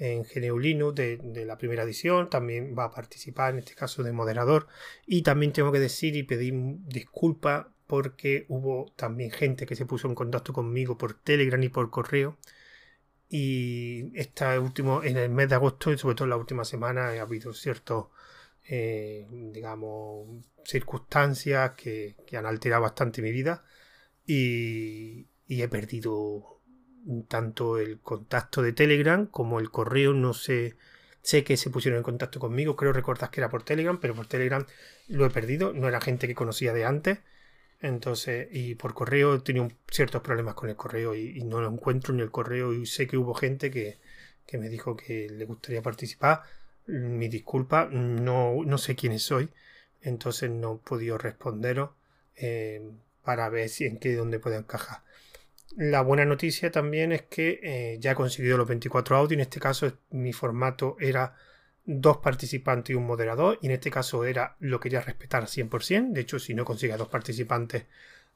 en 0.00 0.24
Geneulino 0.24 0.90
de, 0.90 1.18
de, 1.18 1.44
la 1.44 1.56
primera 1.58 1.84
edición, 1.84 2.28
también 2.28 2.74
va 2.76 2.86
a 2.86 2.90
participar 2.90 3.52
en 3.52 3.60
este 3.60 3.74
caso 3.74 4.02
de 4.02 4.12
moderador. 4.12 4.66
Y 5.06 5.22
también 5.22 5.52
tengo 5.52 5.70
que 5.70 5.78
decir 5.78 6.16
y 6.16 6.24
pedir 6.24 6.54
disculpas 6.88 7.66
porque 7.86 8.46
hubo 8.48 8.92
también 8.94 9.32
gente 9.32 9.66
que 9.66 9.74
se 9.74 9.84
puso 9.84 10.06
en 10.06 10.14
contacto 10.14 10.52
conmigo 10.52 10.96
por 10.96 11.14
Telegram 11.14 11.60
y 11.60 11.68
por 11.68 11.90
correo. 11.90 12.38
Y 13.28 14.12
este 14.14 14.58
último, 14.60 15.02
en 15.02 15.16
el 15.16 15.28
mes 15.30 15.48
de 15.48 15.56
agosto 15.56 15.92
y 15.92 15.98
sobre 15.98 16.14
todo 16.14 16.24
en 16.26 16.30
la 16.30 16.36
última 16.36 16.64
semana 16.64 17.08
ha 17.08 17.20
habido 17.20 17.52
ciertos, 17.52 18.06
eh, 18.68 19.26
digamos, 19.52 20.28
circunstancias 20.64 21.72
que, 21.76 22.16
han 22.36 22.46
alterado 22.46 22.82
bastante 22.82 23.22
mi 23.22 23.32
vida. 23.32 23.64
Y, 24.24 25.26
he 25.48 25.68
perdido 25.68 26.59
tanto 27.28 27.78
el 27.78 28.00
contacto 28.00 28.62
de 28.62 28.72
Telegram 28.72 29.26
como 29.26 29.60
el 29.60 29.70
correo. 29.70 30.12
No 30.12 30.34
sé, 30.34 30.76
sé 31.22 31.44
que 31.44 31.56
se 31.56 31.70
pusieron 31.70 31.98
en 31.98 32.04
contacto 32.04 32.40
conmigo, 32.40 32.76
creo 32.76 32.92
recordar 32.92 33.30
que 33.30 33.40
era 33.40 33.50
por 33.50 33.62
Telegram, 33.62 33.98
pero 34.00 34.14
por 34.14 34.26
Telegram 34.26 34.66
lo 35.08 35.26
he 35.26 35.30
perdido. 35.30 35.72
No 35.72 35.88
era 35.88 36.00
gente 36.00 36.26
que 36.26 36.34
conocía 36.34 36.72
de 36.72 36.84
antes 36.84 37.18
entonces, 37.80 38.48
y 38.50 38.74
por 38.74 38.92
correo 38.94 39.34
he 39.34 39.40
tenido 39.40 39.68
ciertos 39.90 40.22
problemas 40.22 40.54
con 40.54 40.68
el 40.68 40.76
correo 40.76 41.14
y, 41.14 41.42
no 41.44 41.60
lo 41.60 41.68
encuentro 41.70 42.12
en 42.14 42.20
el 42.20 42.30
correo 42.30 42.74
y 42.74 42.86
sé 42.86 43.06
que 43.06 43.16
hubo 43.16 43.34
gente 43.34 43.70
que, 43.70 43.98
me 44.52 44.68
dijo 44.68 44.96
que 44.96 45.28
le 45.30 45.44
gustaría 45.46 45.82
participar. 45.82 46.42
Mi 46.86 47.28
disculpa, 47.28 47.86
no, 47.90 48.64
no 48.64 48.78
sé 48.78 48.96
quiénes 48.96 49.22
soy, 49.22 49.50
entonces 50.02 50.50
no 50.50 50.74
he 50.74 50.88
podido 50.88 51.18
responderos 51.18 51.90
eh, 52.36 52.82
para 53.24 53.48
ver 53.48 53.68
si 53.68 53.86
en 53.86 53.98
qué 53.98 54.14
dónde 54.14 54.40
puede 54.40 54.56
encajar. 54.56 55.02
La 55.76 56.02
buena 56.02 56.24
noticia 56.24 56.70
también 56.70 57.12
es 57.12 57.22
que 57.22 57.60
eh, 57.62 57.98
ya 58.00 58.12
he 58.12 58.14
conseguido 58.14 58.58
los 58.58 58.68
24 58.68 59.16
audios. 59.16 59.32
En 59.34 59.40
este 59.40 59.60
caso, 59.60 59.92
mi 60.10 60.32
formato 60.32 60.96
era 61.00 61.34
dos 61.84 62.18
participantes 62.18 62.92
y 62.92 62.96
un 62.96 63.06
moderador, 63.06 63.58
y 63.62 63.66
en 63.66 63.72
este 63.72 63.90
caso 63.90 64.24
era 64.24 64.56
lo 64.60 64.80
quería 64.80 65.00
respetar 65.00 65.42
al 65.42 65.48
100%, 65.48 66.12
de 66.12 66.20
hecho 66.20 66.38
si 66.38 66.54
no 66.54 66.64
consigue 66.64 66.96
dos 66.96 67.08
participantes 67.08 67.86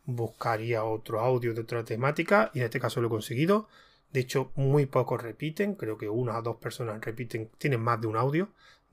buscaría 0.07 0.85
otro 0.85 1.21
audio 1.21 1.55
de 1.55 1.61
otra 1.61 1.85
temática, 1.85 2.51
y 2.55 2.59
en 2.59 2.65
este 2.67 2.81
caso 2.81 3.01
lo 3.01 3.07
he 3.07 3.11
conseguido, 3.11 3.69
de 4.13 4.21
hecho 4.21 4.53
muy 4.55 4.87
pocos 4.87 5.23
repiten, 5.23 5.75
creo 5.75 5.97
que 5.99 6.09
una 6.09 6.39
o 6.39 6.43
dos 6.43 6.57
personas 6.57 7.01
repiten, 7.01 7.51
tienen 7.59 7.81
más 7.81 8.01
de 8.01 8.07
un 8.07 8.17
audio, 8.17 8.51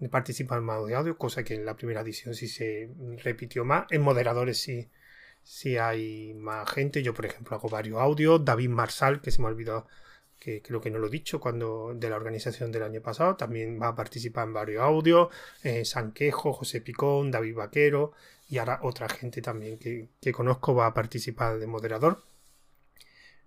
participan 0.10 0.64
más 0.64 0.86
de 0.86 0.96
audio, 0.96 1.18
cosa 1.18 1.44
que 1.44 1.56
en 1.56 1.66
la 1.66 1.76
primera 1.76 2.02
edición 2.02 2.34
sí 2.34 2.48
se 2.48 2.90
repitió 3.24 3.66
más, 3.66 3.86
en 3.92 4.02
moderadores 4.02 4.60
sí, 4.60 4.90
sí 5.44 5.78
hay 5.78 6.34
más 6.34 6.70
gente, 6.70 7.04
yo 7.04 7.14
por 7.14 7.26
ejemplo 7.26 7.56
hago 7.56 7.70
varios 7.70 8.00
audios, 8.00 8.44
David 8.44 8.70
Marsal, 8.70 9.22
que 9.22 9.32
se 9.32 9.42
me 9.42 9.48
ha 9.48 9.52
olvidado 9.52 9.88
que 10.42 10.62
creo 10.64 10.82
que 10.82 10.90
no 10.90 10.98
lo 10.98 11.08
he 11.08 11.12
dicho 11.12 11.40
cuando 11.40 11.94
de 11.94 12.10
la 12.10 12.16
organización 12.16 12.72
del 12.72 12.82
año 12.82 13.00
pasado, 13.02 13.36
también 13.36 13.80
va 13.80 13.90
a 13.90 13.96
participar 13.96 14.48
en 14.48 14.54
varios 14.54 14.82
audios, 14.82 15.30
eh, 15.64 15.86
Sanquejo, 15.86 16.52
José 16.52 16.82
Picón, 16.82 17.30
David 17.30 17.56
Vaquero 17.56 18.14
y 18.50 18.58
ahora 18.58 18.80
otra 18.82 19.08
gente 19.08 19.42
también 19.42 19.78
que, 19.78 20.10
conozco 20.34 20.74
va 20.74 20.88
a 20.88 20.94
participar 20.96 21.60
de 21.60 21.68
moderador. 21.68 22.24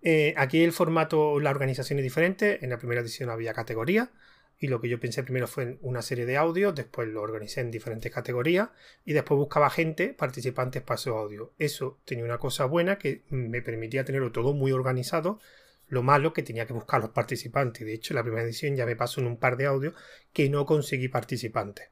Eh, 0.03 0.35
aquí 0.37 0.63
el 0.63 0.73
formato, 0.73 1.41
la 1.41 1.51
organización 1.51 1.99
es 1.99 2.05
diferente. 2.05 2.65
En 2.65 2.71
la 2.71 2.79
primera 2.79 3.01
edición 3.01 3.29
había 3.29 3.55
categorías 3.55 4.11
y 4.59 4.69
lo 4.69 4.81
que 4.81 4.89
yo 4.89 5.01
pensé 5.01 5.23
primero 5.23 5.47
fue 5.47 5.79
una 5.83 6.03
serie 6.03 6.27
de 6.27 6.37
audios, 6.37 6.75
después 6.75 7.09
lo 7.09 7.23
organicé 7.23 7.61
en 7.61 7.71
diferentes 7.71 8.13
categorías 8.13 8.71
y 9.05 9.13
después 9.13 9.37
buscaba 9.37 9.69
gente, 9.69 10.15
participantes 10.15 10.83
para 10.83 10.97
esos 10.97 11.17
audios. 11.17 11.51
Eso 11.59 11.99
tenía 12.05 12.25
una 12.25 12.39
cosa 12.39 12.65
buena 12.67 12.97
que 12.97 13.23
me 13.31 13.63
permitía 13.63 14.05
tenerlo 14.05 14.33
todo 14.33 14.55
muy 14.55 14.73
organizado. 14.73 15.41
Lo 15.89 16.03
malo 16.03 16.33
que 16.33 16.43
tenía 16.43 16.67
que 16.67 16.73
buscar 16.73 17.01
los 17.01 17.11
participantes. 17.11 17.85
De 17.85 17.93
hecho, 17.93 18.15
en 18.15 18.17
la 18.17 18.23
primera 18.23 18.43
edición 18.43 18.75
ya 18.77 18.87
me 18.87 18.97
pasó 18.97 19.21
en 19.21 19.27
un 19.27 19.37
par 19.37 19.57
de 19.57 19.67
audios 19.67 19.95
que 20.33 20.49
no 20.49 20.65
conseguí 20.65 21.09
participantes. 21.09 21.89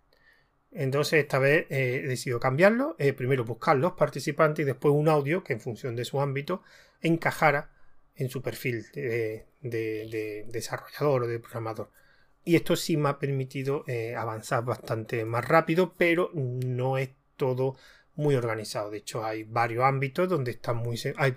Entonces 0.70 1.20
esta 1.20 1.38
vez 1.38 1.66
eh, 1.68 2.00
he 2.04 2.08
decidido 2.08 2.40
cambiarlo. 2.40 2.96
Eh, 2.98 3.12
primero 3.12 3.44
buscar 3.44 3.76
los 3.76 3.92
participantes 3.92 4.62
y 4.62 4.66
después 4.66 4.94
un 4.94 5.08
audio 5.08 5.44
que 5.44 5.52
en 5.52 5.60
función 5.60 5.94
de 5.94 6.06
su 6.06 6.20
ámbito 6.20 6.62
encajara 7.02 7.70
en 8.14 8.30
su 8.30 8.40
perfil 8.40 8.86
de 8.92 10.46
desarrollador 10.48 11.24
o 11.24 11.26
de 11.26 11.38
programador. 11.38 11.90
Y 12.44 12.56
esto 12.56 12.74
sí 12.76 12.96
me 12.96 13.10
ha 13.10 13.18
permitido 13.18 13.84
eh, 13.86 14.16
avanzar 14.16 14.64
bastante 14.64 15.24
más 15.24 15.46
rápido, 15.46 15.94
pero 15.96 16.30
no 16.34 16.98
es 16.98 17.10
todo 17.36 17.76
muy 18.14 18.34
organizado. 18.34 18.90
De 18.90 18.98
hecho, 18.98 19.24
hay 19.24 19.44
varios 19.44 19.84
ámbitos 19.84 20.28
donde 20.28 20.50
está 20.52 20.72
muy, 20.72 21.00
hay 21.16 21.32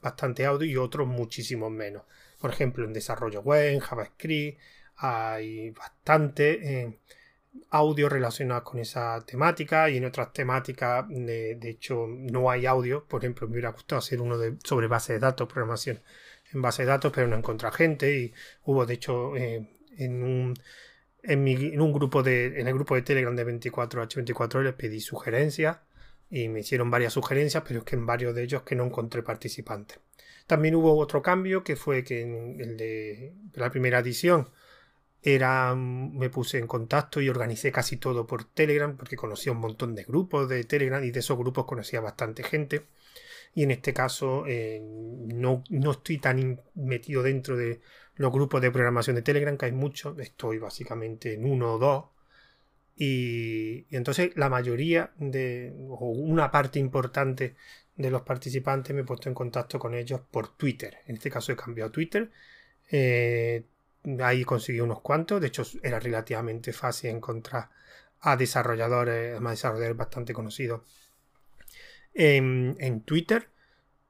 bastante 0.00 0.46
audio 0.46 0.66
y 0.70 0.76
otros 0.76 1.06
muchísimos 1.06 1.70
menos. 1.70 2.04
Por 2.40 2.50
ejemplo, 2.50 2.84
en 2.84 2.92
desarrollo 2.92 3.40
web, 3.42 3.72
en 3.72 3.80
JavaScript, 3.80 4.58
hay 4.96 5.70
bastante 5.70 6.82
eh, 6.82 6.98
audio 7.70 8.08
relacionado 8.08 8.62
con 8.64 8.78
esa 8.80 9.24
temática 9.26 9.90
y 9.90 9.96
en 9.96 10.04
otras 10.04 10.32
temáticas, 10.32 11.06
de, 11.08 11.58
hecho, 11.68 12.06
no 12.08 12.50
hay 12.50 12.66
audio. 12.66 13.04
Por 13.04 13.22
ejemplo, 13.22 13.46
me 13.48 13.54
hubiera 13.54 13.70
gustado 13.70 13.98
hacer 13.98 14.20
uno 14.20 14.38
de, 14.38 14.56
sobre 14.64 14.86
base 14.86 15.14
de 15.14 15.18
datos, 15.18 15.48
programación 15.48 16.00
en 16.52 16.62
base 16.62 16.82
de 16.82 16.88
datos, 16.88 17.12
pero 17.14 17.26
no 17.26 17.36
encontré 17.36 17.70
gente 17.72 18.16
y 18.16 18.32
hubo, 18.64 18.86
de 18.86 18.94
hecho, 18.94 19.36
eh, 19.36 19.73
en 19.98 20.22
un, 20.22 20.54
en, 21.22 21.80
un 21.80 21.92
grupo 21.92 22.22
de, 22.22 22.60
en 22.60 22.68
el 22.68 22.74
grupo 22.74 22.94
de 22.94 23.02
Telegram 23.02 23.34
de 23.34 23.46
24H24 23.46 24.62
les 24.62 24.74
pedí 24.74 25.00
sugerencias 25.00 25.78
y 26.30 26.48
me 26.48 26.60
hicieron 26.60 26.90
varias 26.90 27.12
sugerencias, 27.12 27.62
pero 27.66 27.80
es 27.80 27.84
que 27.84 27.96
en 27.96 28.06
varios 28.06 28.34
de 28.34 28.42
ellos 28.42 28.62
que 28.62 28.74
no 28.74 28.84
encontré 28.84 29.22
participantes. 29.22 29.98
También 30.46 30.74
hubo 30.74 30.96
otro 30.98 31.22
cambio 31.22 31.64
que 31.64 31.76
fue 31.76 32.04
que 32.04 32.22
en 32.22 32.60
el 32.60 32.76
de 32.76 33.34
la 33.54 33.70
primera 33.70 34.00
edición 34.00 34.50
era 35.22 35.74
me 35.74 36.28
puse 36.28 36.58
en 36.58 36.66
contacto 36.66 37.20
y 37.20 37.30
organicé 37.30 37.72
casi 37.72 37.96
todo 37.96 38.26
por 38.26 38.44
Telegram 38.44 38.94
porque 38.96 39.16
conocía 39.16 39.52
un 39.52 39.58
montón 39.58 39.94
de 39.94 40.04
grupos 40.04 40.48
de 40.50 40.64
Telegram 40.64 41.02
y 41.02 41.10
de 41.10 41.20
esos 41.20 41.38
grupos 41.38 41.64
conocía 41.64 42.00
bastante 42.00 42.42
gente 42.42 42.84
y 43.54 43.62
en 43.62 43.70
este 43.70 43.94
caso 43.94 44.44
eh, 44.46 44.80
no, 44.82 45.64
no, 45.70 45.92
estoy 45.92 46.18
tan 46.18 46.60
metido 46.74 47.22
dentro 47.22 47.56
de 47.56 47.80
los 48.16 48.32
grupos 48.32 48.60
de 48.60 48.70
programación 48.70 49.16
de 49.16 49.22
Telegram, 49.22 49.56
que 49.56 49.66
hay 49.66 49.72
muchos, 49.72 50.18
estoy 50.18 50.58
básicamente 50.58 51.34
en 51.34 51.44
uno 51.44 51.74
o 51.74 51.78
dos. 51.78 52.04
Y, 52.96 53.86
entonces 53.90 54.30
la 54.36 54.48
mayoría 54.48 55.12
de, 55.16 55.74
o 55.88 56.10
una 56.10 56.50
parte 56.50 56.78
importante 56.78 57.56
de 57.96 58.10
los 58.10 58.22
participantes 58.22 58.94
me 58.94 59.02
he 59.02 59.04
puesto 59.04 59.28
en 59.28 59.34
contacto 59.34 59.78
con 59.78 59.94
ellos 59.94 60.20
por 60.30 60.56
Twitter. 60.56 60.98
En 61.06 61.16
este 61.16 61.30
caso 61.30 61.52
he 61.52 61.56
cambiado 61.56 61.90
Twitter. 61.90 62.30
Eh, 62.90 63.64
ahí 64.20 64.44
conseguí 64.44 64.80
unos 64.80 65.00
cuantos. 65.00 65.40
De 65.40 65.48
hecho, 65.48 65.64
era 65.82 65.98
relativamente 65.98 66.72
fácil 66.72 67.10
encontrar 67.10 67.70
a 68.20 68.36
desarrolladores, 68.36 69.32
además 69.32 69.54
desarrolladores 69.54 69.96
bastante 69.96 70.32
conocidos 70.32 70.82
en, 72.14 72.76
en 72.78 73.00
Twitter. 73.00 73.48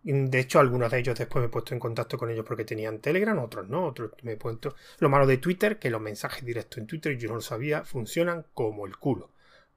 De 0.05 0.39
hecho, 0.39 0.59
algunos 0.61 0.91
de 0.91 0.99
ellos 0.99 1.19
después 1.19 1.41
me 1.41 1.47
he 1.47 1.51
puesto 1.51 1.73
en 1.73 1.81
contacto 1.81 2.19
con 2.19 2.31
ellos 2.31 2.45
porque 2.47 2.67
tenían 2.67 2.99
Telegram, 2.99 3.39
otros 3.39 3.67
no, 3.69 3.87
otros 3.87 4.13
me 4.23 4.33
he 4.33 4.37
puesto. 4.37 4.77
Lo 4.99 5.09
malo 5.09 5.27
de 5.27 5.39
Twitter, 5.39 5.79
que 5.79 5.89
los 5.89 6.01
mensajes 6.01 6.45
directos 6.45 6.77
en 6.77 6.87
Twitter, 6.87 7.17
yo 7.17 7.29
no 7.31 7.37
lo 7.37 7.41
sabía, 7.41 7.85
funcionan 7.85 8.45
como 8.53 8.87
el 8.87 8.99
culo. 8.99 9.31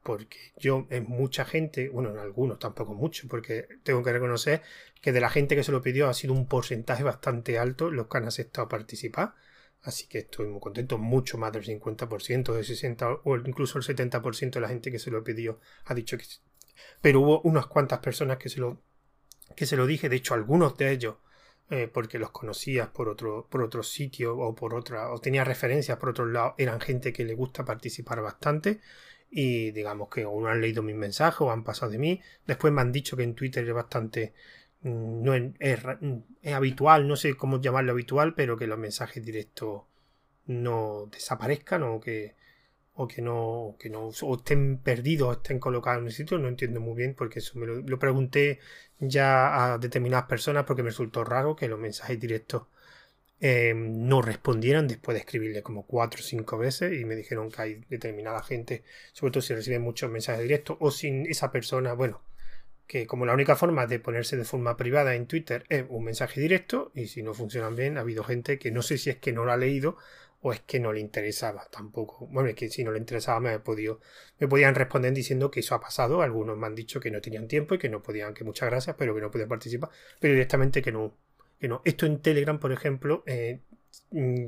Porque 0.03 0.37
yo, 0.57 0.85
en 0.89 1.05
mucha 1.05 1.45
gente, 1.45 1.87
bueno, 1.87 2.09
en 2.11 2.17
algunos 2.17 2.59
tampoco 2.59 2.93
mucho, 2.93 3.27
porque 3.29 3.67
tengo 3.83 4.03
que 4.03 4.11
reconocer 4.11 4.61
que 5.01 5.13
de 5.13 5.21
la 5.21 5.29
gente 5.29 5.55
que 5.55 5.63
se 5.63 5.71
lo 5.71 5.81
pidió 5.81 6.09
ha 6.09 6.13
sido 6.13 6.33
un 6.33 6.45
porcentaje 6.45 7.03
bastante 7.03 7.57
alto 7.57 7.89
los 7.89 8.07
que 8.07 8.17
han 8.17 8.25
aceptado 8.25 8.67
participar. 8.67 9.33
Así 9.83 10.07
que 10.07 10.19
estoy 10.19 10.47
muy 10.47 10.59
contento, 10.59 10.97
mucho 10.97 11.37
más 11.37 11.53
del 11.53 11.63
50%, 11.63 12.53
del 12.53 12.65
60% 12.65 13.21
o 13.23 13.37
incluso 13.37 13.77
el 13.77 13.85
70% 13.85 14.51
de 14.51 14.61
la 14.61 14.67
gente 14.67 14.91
que 14.91 14.99
se 14.99 15.09
lo 15.09 15.23
pidió 15.23 15.61
ha 15.85 15.93
dicho 15.93 16.17
que. 16.17 16.25
Pero 17.01 17.21
hubo 17.21 17.41
unas 17.41 17.67
cuantas 17.67 17.99
personas 17.99 18.37
que 18.37 18.49
se 18.49 18.59
lo 18.59 18.81
que 19.55 19.65
se 19.65 19.77
lo 19.77 19.85
dije, 19.85 20.09
de 20.09 20.17
hecho 20.17 20.33
algunos 20.33 20.77
de 20.77 20.91
ellos, 20.91 21.15
eh, 21.69 21.89
porque 21.91 22.19
los 22.19 22.31
conocías 22.31 22.87
por 22.89 23.09
otro, 23.09 23.47
por 23.49 23.61
otro 23.61 23.83
sitio 23.83 24.37
o 24.37 24.55
por 24.55 24.73
otra, 24.73 25.11
o 25.11 25.19
tenía 25.19 25.43
referencias 25.43 25.97
por 25.97 26.09
otro 26.09 26.25
lado, 26.25 26.55
eran 26.57 26.79
gente 26.79 27.11
que 27.11 27.25
le 27.25 27.35
gusta 27.35 27.65
participar 27.65 28.21
bastante 28.21 28.79
y 29.29 29.71
digamos 29.71 30.09
que 30.09 30.25
o 30.25 30.47
han 30.47 30.61
leído 30.61 30.81
mis 30.81 30.95
mensajes 30.95 31.41
o 31.41 31.51
han 31.51 31.63
pasado 31.63 31.91
de 31.91 31.99
mí. 31.99 32.21
Después 32.45 32.71
me 32.73 32.81
han 32.81 32.91
dicho 32.91 33.17
que 33.17 33.23
en 33.23 33.35
Twitter 33.35 33.67
es 33.67 33.73
bastante, 33.73 34.33
mm, 34.81 35.23
no 35.23 35.33
es, 35.33 35.53
es 35.59 36.53
habitual, 36.53 37.07
no 37.07 37.15
sé 37.17 37.35
cómo 37.35 37.59
llamarlo 37.59 37.91
habitual, 37.91 38.33
pero 38.35 38.57
que 38.57 38.67
los 38.67 38.79
mensajes 38.79 39.23
directos 39.23 39.83
no 40.45 41.09
desaparezcan 41.11 41.83
o 41.83 41.99
que 41.99 42.35
o 42.99 43.07
que 43.07 43.21
no, 43.21 43.75
que 43.79 43.89
no 43.89 44.09
estén 44.09 44.79
perdidos 44.79 45.37
estén 45.37 45.59
colocados 45.59 45.99
en 45.99 46.05
un 46.05 46.11
sitio, 46.11 46.37
no 46.39 46.47
entiendo 46.47 46.81
muy 46.81 46.95
bien 46.95 47.13
porque 47.15 47.39
eso 47.39 47.57
me 47.59 47.67
lo, 47.67 47.99
pregunté 47.99 48.59
ya 48.99 49.73
a 49.73 49.77
determinadas 49.77 50.25
personas 50.25 50.65
porque 50.65 50.83
me 50.83 50.89
resultó 50.89 51.23
raro 51.23 51.55
que 51.55 51.67
los 51.67 51.79
mensajes 51.79 52.19
directos 52.19 52.63
eh, 53.39 53.73
no 53.75 54.23
respondieran 54.23 54.87
después 54.87 55.13
de 55.13 55.19
escribirle 55.19 55.61
como 55.61 55.85
cuatro 55.85 56.21
o 56.21 56.23
cinco 56.23 56.57
veces 56.57 56.99
y 56.99 57.05
me 57.05 57.15
dijeron 57.15 57.51
que 57.51 57.61
hay 57.61 57.75
determinada 57.87 58.41
gente, 58.41 58.83
sobre 59.13 59.31
todo 59.31 59.41
si 59.41 59.53
reciben 59.53 59.83
muchos 59.83 60.09
mensajes 60.09 60.41
directos 60.41 60.77
o 60.79 60.89
sin 60.89 61.27
esa 61.27 61.51
persona, 61.51 61.93
bueno, 61.93 62.23
que 62.87 63.05
como 63.05 63.27
la 63.27 63.33
única 63.33 63.55
forma 63.55 63.85
de 63.85 63.99
ponerse 63.99 64.37
de 64.37 64.43
forma 64.43 64.75
privada 64.75 65.13
en 65.13 65.27
Twitter 65.27 65.65
es 65.69 65.85
un 65.89 66.03
mensaje 66.03 66.41
directo 66.41 66.91
y 66.95 67.07
si 67.07 67.21
no 67.21 67.35
funcionan 67.35 67.75
bien 67.75 67.97
ha 67.97 68.01
habido 68.01 68.23
gente 68.23 68.57
que 68.57 68.71
no 68.71 68.81
sé 68.81 68.97
si 68.97 69.11
es 69.11 69.17
que 69.17 69.33
no 69.33 69.45
lo 69.45 69.51
ha 69.51 69.57
leído 69.57 69.97
o 70.41 70.53
es 70.53 70.61
que 70.61 70.79
no 70.79 70.93
le 70.93 70.99
interesaba 70.99 71.67
tampoco. 71.71 72.27
Bueno, 72.27 72.49
es 72.49 72.55
que 72.55 72.69
si 72.69 72.83
no 72.83 72.91
le 72.91 72.99
interesaba 72.99 73.39
me, 73.39 73.59
podido, 73.59 73.99
me 74.39 74.47
podían 74.47 74.75
responder 74.75 75.13
diciendo 75.13 75.49
que 75.49 75.61
eso 75.61 75.75
ha 75.75 75.81
pasado. 75.81 76.21
Algunos 76.21 76.57
me 76.57 76.67
han 76.67 76.75
dicho 76.75 76.99
que 76.99 77.11
no 77.11 77.21
tenían 77.21 77.47
tiempo 77.47 77.75
y 77.75 77.79
que 77.79 77.89
no 77.89 78.03
podían, 78.03 78.33
que 78.33 78.43
muchas 78.43 78.69
gracias, 78.69 78.95
pero 78.97 79.15
que 79.15 79.21
no 79.21 79.31
podían 79.31 79.49
participar. 79.49 79.89
Pero 80.19 80.33
directamente 80.33 80.81
que 80.81 80.91
no. 80.91 81.15
Que 81.59 81.67
no. 81.67 81.81
Esto 81.85 82.05
en 82.05 82.21
Telegram, 82.21 82.59
por 82.59 82.71
ejemplo, 82.71 83.23
eh, 83.25 83.61
mm, 84.11 84.45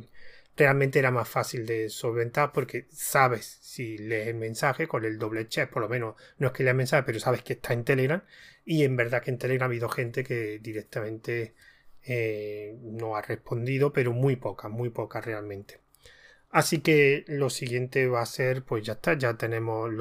realmente 0.56 1.00
era 1.00 1.12
más 1.12 1.28
fácil 1.28 1.66
de 1.66 1.90
solventar 1.90 2.52
porque 2.52 2.88
sabes 2.92 3.60
si 3.62 3.98
lees 3.98 4.28
el 4.28 4.36
mensaje 4.36 4.88
con 4.88 5.06
el 5.06 5.18
doble 5.18 5.48
check, 5.48 5.70
por 5.70 5.82
lo 5.82 5.90
menos 5.90 6.16
no 6.38 6.48
es 6.48 6.54
que 6.54 6.64
leas 6.64 6.74
el 6.74 6.78
mensaje, 6.78 7.04
pero 7.04 7.20
sabes 7.20 7.42
que 7.44 7.54
está 7.54 7.74
en 7.74 7.84
Telegram. 7.84 8.24
Y 8.66 8.84
en 8.84 8.96
verdad 8.96 9.24
que 9.24 9.32
en 9.32 9.40
Telegram 9.40 9.66
ha 9.68 9.72
habido 9.72 9.90
gente 9.90 10.24
que 10.24 10.60
directamente 10.60 11.56
eh, 12.04 12.78
no 12.82 13.16
ha 13.16 13.22
respondido, 13.22 13.94
pero 13.94 14.14
muy 14.14 14.36
poca, 14.36 14.70
muy 14.70 14.90
poca 14.90 15.22
realmente. 15.22 15.80
Así 16.52 16.80
que 16.82 17.26
lo 17.28 17.50
siguiente 17.50 18.08
va 18.08 18.22
a 18.22 18.26
ser, 18.26 18.64
pues 18.64 18.84
ya 18.84 18.94
está, 18.94 19.14
ya 19.14 19.36
tenemos 19.36 19.92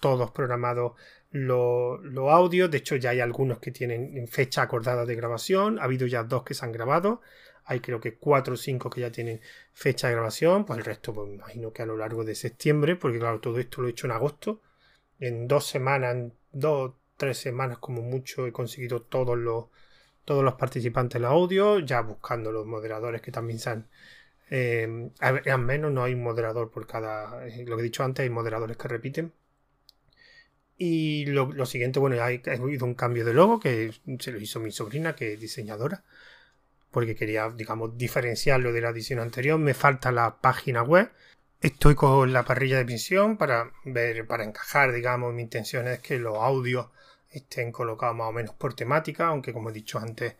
todos 0.00 0.30
programados 0.32 0.94
los 1.30 2.32
audios. 2.32 2.70
De 2.70 2.78
hecho, 2.78 2.96
ya 2.96 3.10
hay 3.10 3.20
algunos 3.20 3.58
que 3.58 3.70
tienen 3.70 4.26
fecha 4.28 4.62
acordada 4.62 5.04
de 5.06 5.14
grabación. 5.14 5.78
Ha 5.78 5.84
habido 5.84 6.06
ya 6.06 6.24
dos 6.24 6.42
que 6.42 6.54
se 6.54 6.64
han 6.64 6.72
grabado. 6.72 7.20
Hay 7.64 7.80
creo 7.80 8.00
que 8.00 8.16
cuatro 8.16 8.54
o 8.54 8.56
cinco 8.56 8.90
que 8.90 9.00
ya 9.02 9.10
tienen 9.12 9.40
fecha 9.72 10.08
de 10.08 10.14
grabación. 10.14 10.64
Pues 10.64 10.78
el 10.78 10.84
resto, 10.84 11.12
pues 11.14 11.28
me 11.28 11.34
imagino 11.34 11.72
que 11.72 11.82
a 11.82 11.86
lo 11.86 11.96
largo 11.96 12.24
de 12.24 12.34
septiembre, 12.34 12.96
porque 12.96 13.18
claro, 13.18 13.40
todo 13.40 13.58
esto 13.58 13.82
lo 13.82 13.88
he 13.88 13.90
hecho 13.92 14.06
en 14.06 14.12
agosto. 14.12 14.62
En 15.18 15.48
dos 15.48 15.66
semanas, 15.66 16.14
en 16.14 16.32
dos, 16.52 16.94
tres 17.16 17.38
semanas 17.38 17.78
como 17.78 18.02
mucho, 18.02 18.46
he 18.46 18.52
conseguido 18.52 19.02
todos 19.02 19.38
los, 19.38 19.66
todos 20.26 20.44
los 20.44 20.54
participantes 20.54 21.14
del 21.14 21.24
audio, 21.24 21.78
ya 21.78 22.02
buscando 22.02 22.52
los 22.52 22.66
moderadores 22.66 23.22
que 23.22 23.32
también 23.32 23.58
sean. 23.58 23.88
Eh, 24.50 25.10
al 25.20 25.58
menos 25.60 25.92
no 25.92 26.04
hay 26.04 26.14
un 26.14 26.22
moderador 26.22 26.70
por 26.70 26.86
cada. 26.86 27.46
Eh, 27.46 27.64
lo 27.66 27.76
que 27.76 27.82
he 27.82 27.84
dicho 27.84 28.04
antes, 28.04 28.24
hay 28.24 28.30
moderadores 28.30 28.76
que 28.76 28.88
repiten. 28.88 29.32
Y 30.78 31.26
lo, 31.26 31.64
siguiente, 31.64 31.98
bueno, 31.98 32.20
ha 32.20 32.26
habido 32.26 32.84
un 32.84 32.94
cambio 32.94 33.24
de 33.24 33.32
logo 33.32 33.60
que 33.60 33.92
se 34.20 34.30
lo 34.32 34.38
hizo 34.38 34.60
mi 34.60 34.70
sobrina, 34.72 35.14
que 35.16 35.32
es 35.32 35.40
diseñadora, 35.40 36.04
porque 36.90 37.14
quería, 37.16 37.48
digamos, 37.50 37.96
diferenciarlo 37.96 38.72
de 38.72 38.82
la 38.82 38.90
edición 38.90 39.20
anterior. 39.20 39.58
Me 39.58 39.74
falta 39.74 40.12
la 40.12 40.40
página 40.40 40.82
web. 40.82 41.10
Estoy 41.60 41.94
con 41.94 42.32
la 42.32 42.44
parrilla 42.44 42.76
de 42.76 42.82
emisión 42.82 43.38
para 43.38 43.72
ver, 43.84 44.26
para 44.26 44.44
encajar, 44.44 44.92
digamos, 44.92 45.32
mi 45.34 45.42
intención 45.42 45.88
es 45.88 46.00
que 46.00 46.18
los 46.18 46.36
audios 46.36 46.88
estén 47.38 47.72
colocados 47.72 48.16
más 48.16 48.28
o 48.28 48.32
menos 48.32 48.54
por 48.54 48.74
temática, 48.74 49.28
aunque 49.28 49.52
como 49.52 49.70
he 49.70 49.72
dicho 49.72 49.98
antes, 49.98 50.36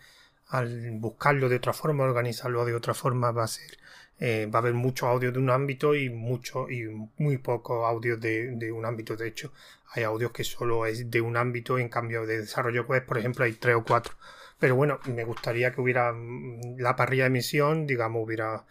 al 0.49 0.93
buscarlo 0.93 1.49
de 1.49 1.57
otra 1.57 1.73
forma, 1.73 2.05
organizarlo 2.05 2.65
de 2.65 2.75
otra 2.75 2.95
forma, 2.95 3.33
va 3.33 3.45
a 3.45 3.49
ser, 3.49 3.79
eh, 4.19 4.49
va 4.53 4.59
a 4.59 4.63
haber 4.63 4.75
mucho 4.75 5.07
audio 5.07 5.33
de 5.33 5.39
un 5.39 5.51
ámbito 5.51 5.95
y 5.95 6.09
mucho 6.11 6.71
y 6.71 6.85
muy 7.19 7.39
poco 7.39 7.87
audio 7.87 8.17
de, 8.17 8.73
un 8.73 8.85
ámbito. 8.87 9.17
De 9.17 9.29
hecho, 9.29 9.53
hay 9.93 10.05
audios 10.05 10.33
que 10.33 10.45
solo 10.45 10.87
es 10.87 11.11
de 11.11 11.21
un 11.21 11.37
ámbito, 11.37 11.79
en 11.79 11.89
cambio 11.89 12.27
de 12.27 12.41
desarrollo 12.41 12.85
web, 12.87 13.05
por 13.07 13.19
ejemplo, 13.19 13.45
hay 13.45 13.53
tres 13.55 13.77
o 13.77 13.85
cuatro. 13.85 14.15
pero 14.59 14.75
bueno, 14.77 14.99
me 15.07 15.25
gustaría 15.25 15.73
que 15.73 15.81
hubiera 15.81 16.13
mm, 16.13 16.79
la 16.79 16.97
parrilla 16.97 17.25
de 17.25 17.29
emisión, 17.29 17.87
digamos, 17.87 18.25
hubiera 18.25 18.65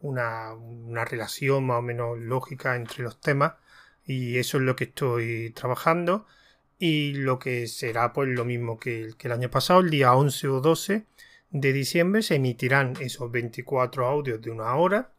una, 0.00 0.54
una 0.54 1.04
relación 1.04 1.66
más 1.66 1.78
o 1.78 1.82
menos 1.82 2.18
lógica 2.18 2.76
entre 2.76 3.04
los 3.04 3.20
temas 3.20 3.54
y 4.04 4.38
eso 4.38 4.58
es 4.58 4.64
lo 4.64 4.76
que 4.76 4.84
estoy 4.84 5.50
trabajando 5.50 6.26
y 6.80 7.12
lo 7.12 7.38
que 7.38 7.66
será 7.68 8.14
pues 8.14 8.30
lo 8.30 8.46
mismo 8.46 8.78
que 8.78 9.12
el, 9.20 9.32
año 9.32 9.50
pasado, 9.50 9.80
el 9.80 9.90
día 9.90 10.14
11 10.14 10.48
o 10.48 10.60
12 10.62 11.04
de 11.50 11.72
diciembre 11.74 12.22
se 12.22 12.36
emitirán 12.36 12.94
esos 13.00 13.30
24 13.30 14.06
audios 14.06 14.40
de 14.40 14.50
una 14.50 14.74
hora. 14.74 15.12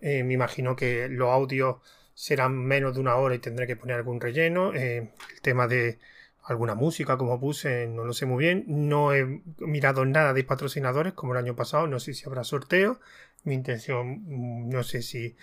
Eh, 0.00 0.24
me 0.24 0.34
imagino 0.34 0.74
que 0.74 1.08
los 1.08 1.30
audios 1.30 1.76
serán 2.12 2.56
menos 2.56 2.94
de 2.94 3.00
una 3.00 3.14
hora 3.14 3.36
y 3.36 3.38
tendré 3.38 3.68
que 3.68 3.76
poner 3.76 3.96
algún 3.96 4.20
relleno. 4.20 4.74
Eh, 4.74 4.96
el 5.34 5.40
tema 5.42 5.68
de 5.68 6.00
alguna 6.42 6.74
música, 6.74 7.16
como 7.16 7.38
puse, 7.38 7.86
no 7.86 8.04
lo 8.04 8.12
sé 8.12 8.26
muy 8.26 8.42
bien. 8.42 8.64
No 8.66 9.14
he 9.14 9.42
mirado 9.58 10.04
nada 10.04 10.32
de 10.32 10.42
patrocinadores 10.42 11.12
como 11.12 11.34
el 11.34 11.38
año 11.38 11.54
pasado. 11.54 11.86
No 11.86 12.00
sé 12.00 12.14
si 12.14 12.26
habrá 12.26 12.42
sorteo. 12.42 12.98
Mi 13.44 13.54
intención, 13.54 14.22
mm, 14.26 14.70
no 14.70 14.82
sé 14.82 15.02
si 15.02 15.36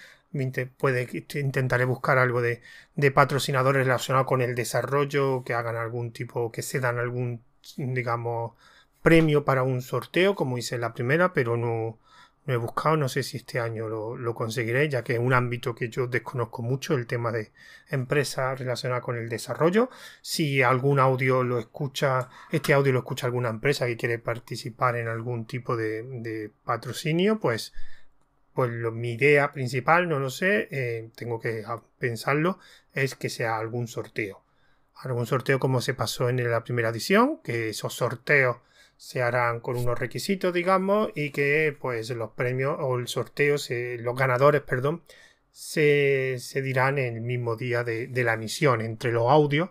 puede, 0.77 1.25
intentaré 1.35 1.85
buscar 1.85 2.17
algo 2.17 2.41
de, 2.41 2.61
patrocinadores 3.13 3.85
relacionados 3.85 4.27
con 4.27 4.41
el 4.41 4.55
desarrollo, 4.55 5.43
que 5.43 5.53
hagan 5.53 5.75
algún 5.75 6.11
tipo, 6.11 6.51
que 6.51 6.61
se 6.61 6.79
dan 6.79 6.99
algún, 6.99 7.43
digamos, 7.77 8.53
premio 9.01 9.45
para 9.45 9.63
un 9.63 9.81
sorteo, 9.81 10.35
como 10.35 10.57
hice 10.57 10.75
en 10.75 10.81
la 10.81 10.93
primera, 10.93 11.33
pero 11.33 11.57
no, 11.57 11.99
no 12.45 12.53
he 12.53 12.57
buscado, 12.57 12.97
no 12.97 13.09
sé 13.09 13.23
si 13.23 13.37
este 13.37 13.59
año 13.59 13.87
lo, 13.87 14.17
lo, 14.17 14.33
conseguiré, 14.35 14.89
ya 14.89 15.03
que 15.03 15.13
es 15.13 15.19
un 15.19 15.33
ámbito 15.33 15.75
que 15.75 15.89
yo 15.89 16.07
desconozco 16.07 16.61
mucho, 16.61 16.95
el 16.95 17.07
tema 17.07 17.31
de 17.31 17.51
empresas 17.89 18.59
relacionadas 18.59 19.03
con 19.03 19.17
el 19.17 19.29
desarrollo. 19.29 19.89
Si 20.21 20.61
algún 20.61 20.99
audio 20.99 21.43
lo 21.43 21.59
escucha, 21.59 22.29
este 22.51 22.73
audio 22.73 22.93
lo 22.93 22.99
escucha 22.99 23.27
alguna 23.27 23.49
empresa 23.49 23.85
que 23.85 23.97
quiere 23.97 24.19
participar 24.19 24.95
en 24.95 25.07
algún 25.07 25.45
tipo 25.45 25.75
de 25.77 26.51
patrocinio, 26.63 27.39
pues 27.39 27.73
pues 28.53 28.71
mi 28.71 29.13
idea 29.13 29.51
principal, 29.51 30.07
no 30.07 30.19
lo 30.19 30.29
sé, 30.29 30.67
eh, 30.71 31.09
tengo 31.15 31.39
que 31.39 31.63
pensarlo, 31.97 32.59
es 32.93 33.15
que 33.15 33.29
sea 33.29 33.57
algún 33.57 33.87
sorteo. 33.87 34.43
Algún 34.95 35.25
sorteo 35.25 35.59
como 35.59 35.81
se 35.81 35.93
pasó 35.93 36.29
en 36.29 36.49
la 36.49 36.63
primera 36.63 36.89
edición, 36.89 37.39
que 37.43 37.69
esos 37.69 37.93
sorteos 37.95 38.57
se 38.97 39.21
harán 39.21 39.59
con 39.59 39.75
unos 39.77 39.99
requisitos, 39.99 40.53
digamos, 40.53 41.09
y 41.15 41.31
que 41.31 41.75
pues 41.79 42.09
los 42.11 42.31
premios 42.31 42.77
o 42.79 42.97
el 42.97 43.07
sorteo, 43.07 43.55
los 43.99 44.15
ganadores, 44.15 44.61
perdón, 44.61 45.03
se, 45.51 46.37
se 46.39 46.61
dirán 46.61 46.97
el 46.97 47.21
mismo 47.21 47.55
día 47.55 47.83
de, 47.83 48.07
de 48.07 48.23
la 48.23 48.33
emisión, 48.33 48.81
entre 48.81 49.11
los 49.11 49.29
audios. 49.29 49.69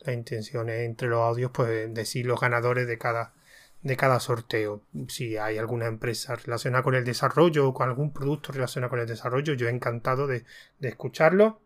La 0.00 0.12
intención 0.12 0.68
es 0.68 0.80
entre 0.80 1.08
los 1.08 1.20
audios, 1.20 1.50
pues 1.52 1.92
decir 1.92 2.26
los 2.26 2.40
ganadores 2.40 2.86
de 2.86 2.98
cada, 2.98 3.34
de 3.82 3.96
cada 3.96 4.20
sorteo. 4.20 4.82
Si 5.08 5.36
hay 5.36 5.58
alguna 5.58 5.86
empresa 5.86 6.36
relacionada 6.36 6.82
con 6.82 6.94
el 6.94 7.04
desarrollo 7.04 7.68
o 7.68 7.74
con 7.74 7.86
algún 7.88 8.12
producto 8.12 8.52
relacionado 8.52 8.90
con 8.90 9.00
el 9.00 9.06
desarrollo, 9.06 9.54
yo 9.54 9.68
he 9.68 9.70
encantado 9.70 10.26
de, 10.26 10.44
escucharlo. 10.80 11.60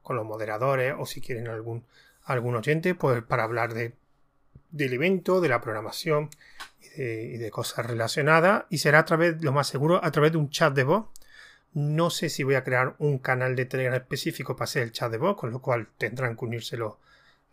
con 0.00 0.16
los 0.16 0.24
moderadores 0.24 0.94
o 0.98 1.04
si 1.04 1.20
quieren 1.20 1.46
algún, 1.46 1.84
algún 2.24 2.56
oyente, 2.56 2.94
pues 2.94 3.22
para 3.22 3.42
hablar 3.42 3.74
de, 3.74 3.92
del 4.70 4.94
evento, 4.94 5.42
de 5.42 5.50
la 5.50 5.60
programación 5.60 6.30
y 6.96 7.36
de, 7.36 7.50
cosas 7.50 7.84
relacionadas. 7.84 8.64
Y 8.70 8.78
será 8.78 9.00
a 9.00 9.04
través, 9.04 9.42
lo 9.42 9.52
más 9.52 9.66
seguro, 9.66 10.02
a 10.02 10.10
través 10.10 10.32
de 10.32 10.38
un 10.38 10.48
chat 10.48 10.72
de 10.72 10.84
voz. 10.84 11.04
No 11.74 12.08
sé 12.08 12.30
si 12.30 12.44
voy 12.44 12.54
a 12.54 12.64
crear 12.64 12.94
un 12.96 13.18
canal 13.18 13.54
de 13.56 13.66
Telegram 13.66 13.94
específico 13.94 14.56
para 14.56 14.64
hacer 14.64 14.84
el 14.84 14.92
chat 14.92 15.12
de 15.12 15.18
voz, 15.18 15.36
con 15.36 15.50
lo 15.50 15.60
cual 15.60 15.88
tendrán 15.98 16.34
que 16.34 16.46
unírselo 16.46 16.98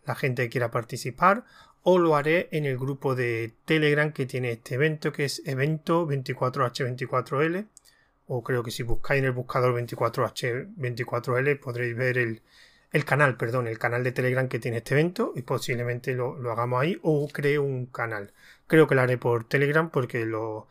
la 0.05 0.15
gente 0.15 0.43
que 0.43 0.49
quiera 0.49 0.71
participar. 0.71 1.43
O 1.83 1.97
lo 1.97 2.15
haré 2.15 2.47
en 2.53 2.65
el 2.65 2.77
grupo 2.77 3.13
de 3.13 3.53
Telegram 3.65 4.13
que 4.13 4.25
tiene 4.25 4.51
este 4.51 4.75
evento, 4.75 5.11
que 5.11 5.25
es 5.25 5.41
evento 5.45 6.07
24H24L 6.07 7.67
o 8.31 8.43
creo 8.43 8.61
que 8.63 8.69
si 8.71 8.83
buscáis 8.83 9.19
en 9.19 9.25
el 9.25 9.31
buscador 9.31 9.73
24H24L 9.81 11.59
podréis 11.59 11.95
ver 11.95 12.17
el, 12.19 12.41
canal, 13.03 13.35
perdón, 13.37 13.67
el 13.67 13.79
canal 13.79 14.03
de 14.03 14.11
Telegram 14.11 14.47
que 14.47 14.59
tiene 14.59 14.77
este 14.77 14.93
evento 14.93 15.33
y 15.35 15.41
posiblemente 15.41 16.13
lo, 16.13 16.35
hagamos 16.51 16.79
ahí 16.79 16.99
o 17.01 17.27
creo 17.27 17.63
un 17.63 17.87
canal. 17.87 18.31
Creo 18.67 18.87
que 18.87 18.93
lo 18.93 19.01
haré 19.01 19.17
por 19.17 19.45
Telegram 19.45 19.89
porque 19.89 20.25
lo 20.25 20.67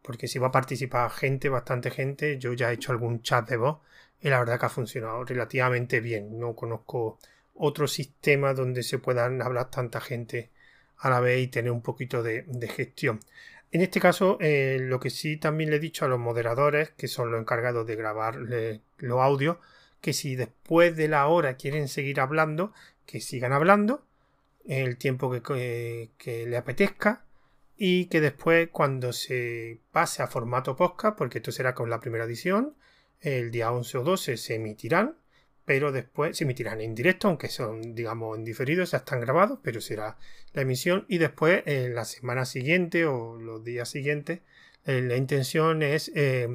porque 0.00 0.26
si 0.26 0.38
va 0.38 0.48
a 0.48 0.52
participar 0.52 1.10
gente, 1.10 1.48
bastante 1.50 1.90
gente, 1.90 2.38
yo 2.38 2.54
ya 2.54 2.70
he 2.70 2.74
hecho 2.74 2.92
algún 2.92 3.22
chat 3.22 3.48
de 3.48 3.58
voz 3.58 3.80
y 4.20 4.30
la 4.30 4.38
verdad 4.38 4.58
que 4.58 4.66
ha 4.66 4.70
funcionado 4.70 5.24
relativamente 5.24 6.00
bien. 6.00 6.38
No 6.38 6.54
conozco 6.56 7.18
otro 7.54 7.86
sistema 7.88 8.54
donde 8.54 8.82
se 8.82 8.98
puedan 8.98 9.42
hablar 9.42 9.70
tanta 9.70 10.00
gente 10.00 10.50
a 10.98 11.10
la 11.10 11.20
vez 11.20 11.42
y 11.42 11.48
tener 11.48 11.72
un 11.72 11.82
poquito 11.82 12.22
de 12.22 12.68
gestión. 12.74 13.20
En 13.72 13.80
este 13.80 14.00
caso, 14.00 14.36
eh, 14.40 14.76
lo 14.80 15.00
que 15.00 15.08
sí 15.08 15.38
también 15.38 15.70
le 15.70 15.76
he 15.76 15.80
dicho 15.80 16.04
a 16.04 16.08
los 16.08 16.20
moderadores, 16.20 16.90
que 16.90 17.08
son 17.08 17.32
los 17.32 17.40
encargados 17.40 17.86
de 17.86 17.96
grabar 17.96 18.36
los 18.36 19.20
audios, 19.20 19.56
que 20.02 20.12
si 20.12 20.36
después 20.36 20.94
de 20.94 21.08
la 21.08 21.26
hora 21.26 21.56
quieren 21.56 21.88
seguir 21.88 22.20
hablando, 22.20 22.74
que 23.06 23.20
sigan 23.20 23.52
hablando 23.52 24.04
el 24.66 24.98
tiempo 24.98 25.30
que, 25.30 26.10
que, 26.18 26.46
le 26.46 26.56
apetezca 26.58 27.24
y 27.76 28.06
que 28.06 28.20
después 28.20 28.68
cuando 28.70 29.12
se 29.14 29.80
pase 29.90 30.22
a 30.22 30.26
formato 30.26 30.76
podcast, 30.76 31.16
porque 31.16 31.38
esto 31.38 31.50
será 31.50 31.74
con 31.74 31.88
la 31.88 31.98
primera 32.00 32.24
edición, 32.24 32.76
el 33.20 33.50
día 33.50 33.72
11 33.72 33.98
o 33.98 34.02
12 34.02 34.36
se 34.36 34.54
emitirán 34.56 35.16
pero 35.64 35.92
después 35.92 36.36
se 36.36 36.44
emitirán 36.44 36.80
en 36.80 36.94
directo, 36.94 37.28
aunque 37.28 37.48
son, 37.48 37.94
digamos, 37.94 38.36
en 38.36 38.44
diferido, 38.44 38.84
ya 38.84 38.98
están 38.98 39.20
grabados, 39.20 39.58
pero 39.62 39.80
será 39.80 40.16
la 40.52 40.62
emisión. 40.62 41.04
Y 41.08 41.18
después 41.18 41.62
en 41.66 41.94
la 41.94 42.04
semana 42.04 42.44
siguiente 42.44 43.06
o 43.06 43.38
los 43.38 43.62
días 43.64 43.88
siguientes 43.88 44.40
eh, 44.84 45.00
la 45.02 45.16
intención 45.16 45.82
es 45.82 46.10
eh, 46.14 46.48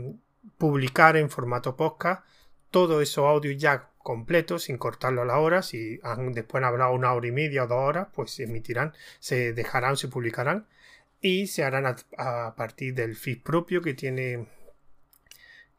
publicar 0.58 1.16
en 1.18 1.30
formato 1.30 1.78
podcast 1.78 2.26
todo 2.72 3.02
esos 3.02 3.26
audios 3.26 3.58
ya 3.58 3.90
completos 4.00 4.64
sin 4.64 4.78
cortarlo 4.78 5.22
a 5.22 5.26
la 5.26 5.40
hora. 5.40 5.62
Si 5.62 6.00
después 6.34 6.62
han 6.62 6.66
hablado 6.66 6.94
una 6.94 7.14
hora 7.14 7.28
y 7.28 7.32
media 7.32 7.64
o 7.64 7.68
dos 7.68 7.78
horas 7.78 8.08
pues 8.14 8.32
se 8.32 8.44
emitirán 8.44 8.94
se 9.20 9.54
dejarán 9.54 9.98
se 9.98 10.08
publicarán. 10.10 10.68
Y 11.20 11.48
se 11.48 11.64
harán 11.64 11.86
a, 11.88 11.96
a 12.18 12.56
partir 12.56 12.94
del 12.94 13.16
feed 13.16 13.42
propio 13.42 13.82
que 13.82 13.94
tiene 13.96 14.48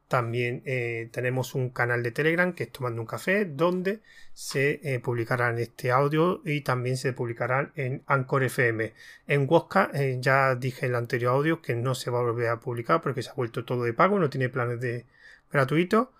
También 0.07 0.61
eh, 0.65 1.09
tenemos 1.11 1.55
un 1.55 1.69
canal 1.71 2.03
de 2.03 2.11
Telegram 2.11 2.53
que 2.53 2.65
es 2.65 2.71
Tomando 2.71 3.01
un 3.01 3.07
Café, 3.07 3.45
donde 3.45 4.01
se 4.33 4.79
eh, 4.83 4.99
publicarán 4.99 5.57
este 5.57 5.91
audio 5.91 6.41
y 6.45 6.61
también 6.61 6.97
se 6.97 7.11
publicarán 7.11 7.71
en 7.75 8.03
Anchor 8.05 8.43
FM. 8.43 8.93
En 9.27 9.47
Wosca 9.49 9.89
eh, 9.95 10.17
ya 10.21 10.53
dije 10.55 10.85
en 10.85 10.91
el 10.91 10.97
anterior 10.97 11.33
audio 11.33 11.61
que 11.61 11.75
no 11.75 11.95
se 11.95 12.11
va 12.11 12.19
a 12.19 12.23
volver 12.23 12.49
a 12.49 12.59
publicar 12.59 13.01
porque 13.01 13.23
se 13.23 13.31
ha 13.31 13.33
vuelto 13.33 13.65
todo 13.65 13.83
de 13.83 13.93
pago, 13.93 14.19
no 14.19 14.29
tiene 14.29 14.49
planes 14.49 14.79
de 14.79 15.05
gratuito. 15.51 16.11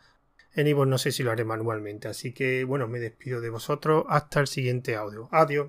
En 0.56 0.68
Ivo 0.68 0.86
no 0.86 0.98
sé 0.98 1.12
si 1.12 1.22
lo 1.22 1.32
haré 1.32 1.44
manualmente, 1.44 2.08
así 2.08 2.32
que 2.32 2.64
bueno, 2.64 2.88
me 2.88 3.00
despido 3.00 3.42
de 3.42 3.50
vosotros 3.50 4.06
hasta 4.08 4.40
el 4.40 4.48
siguiente 4.48 4.96
audio. 4.96 5.28
Adiós. 5.32 5.68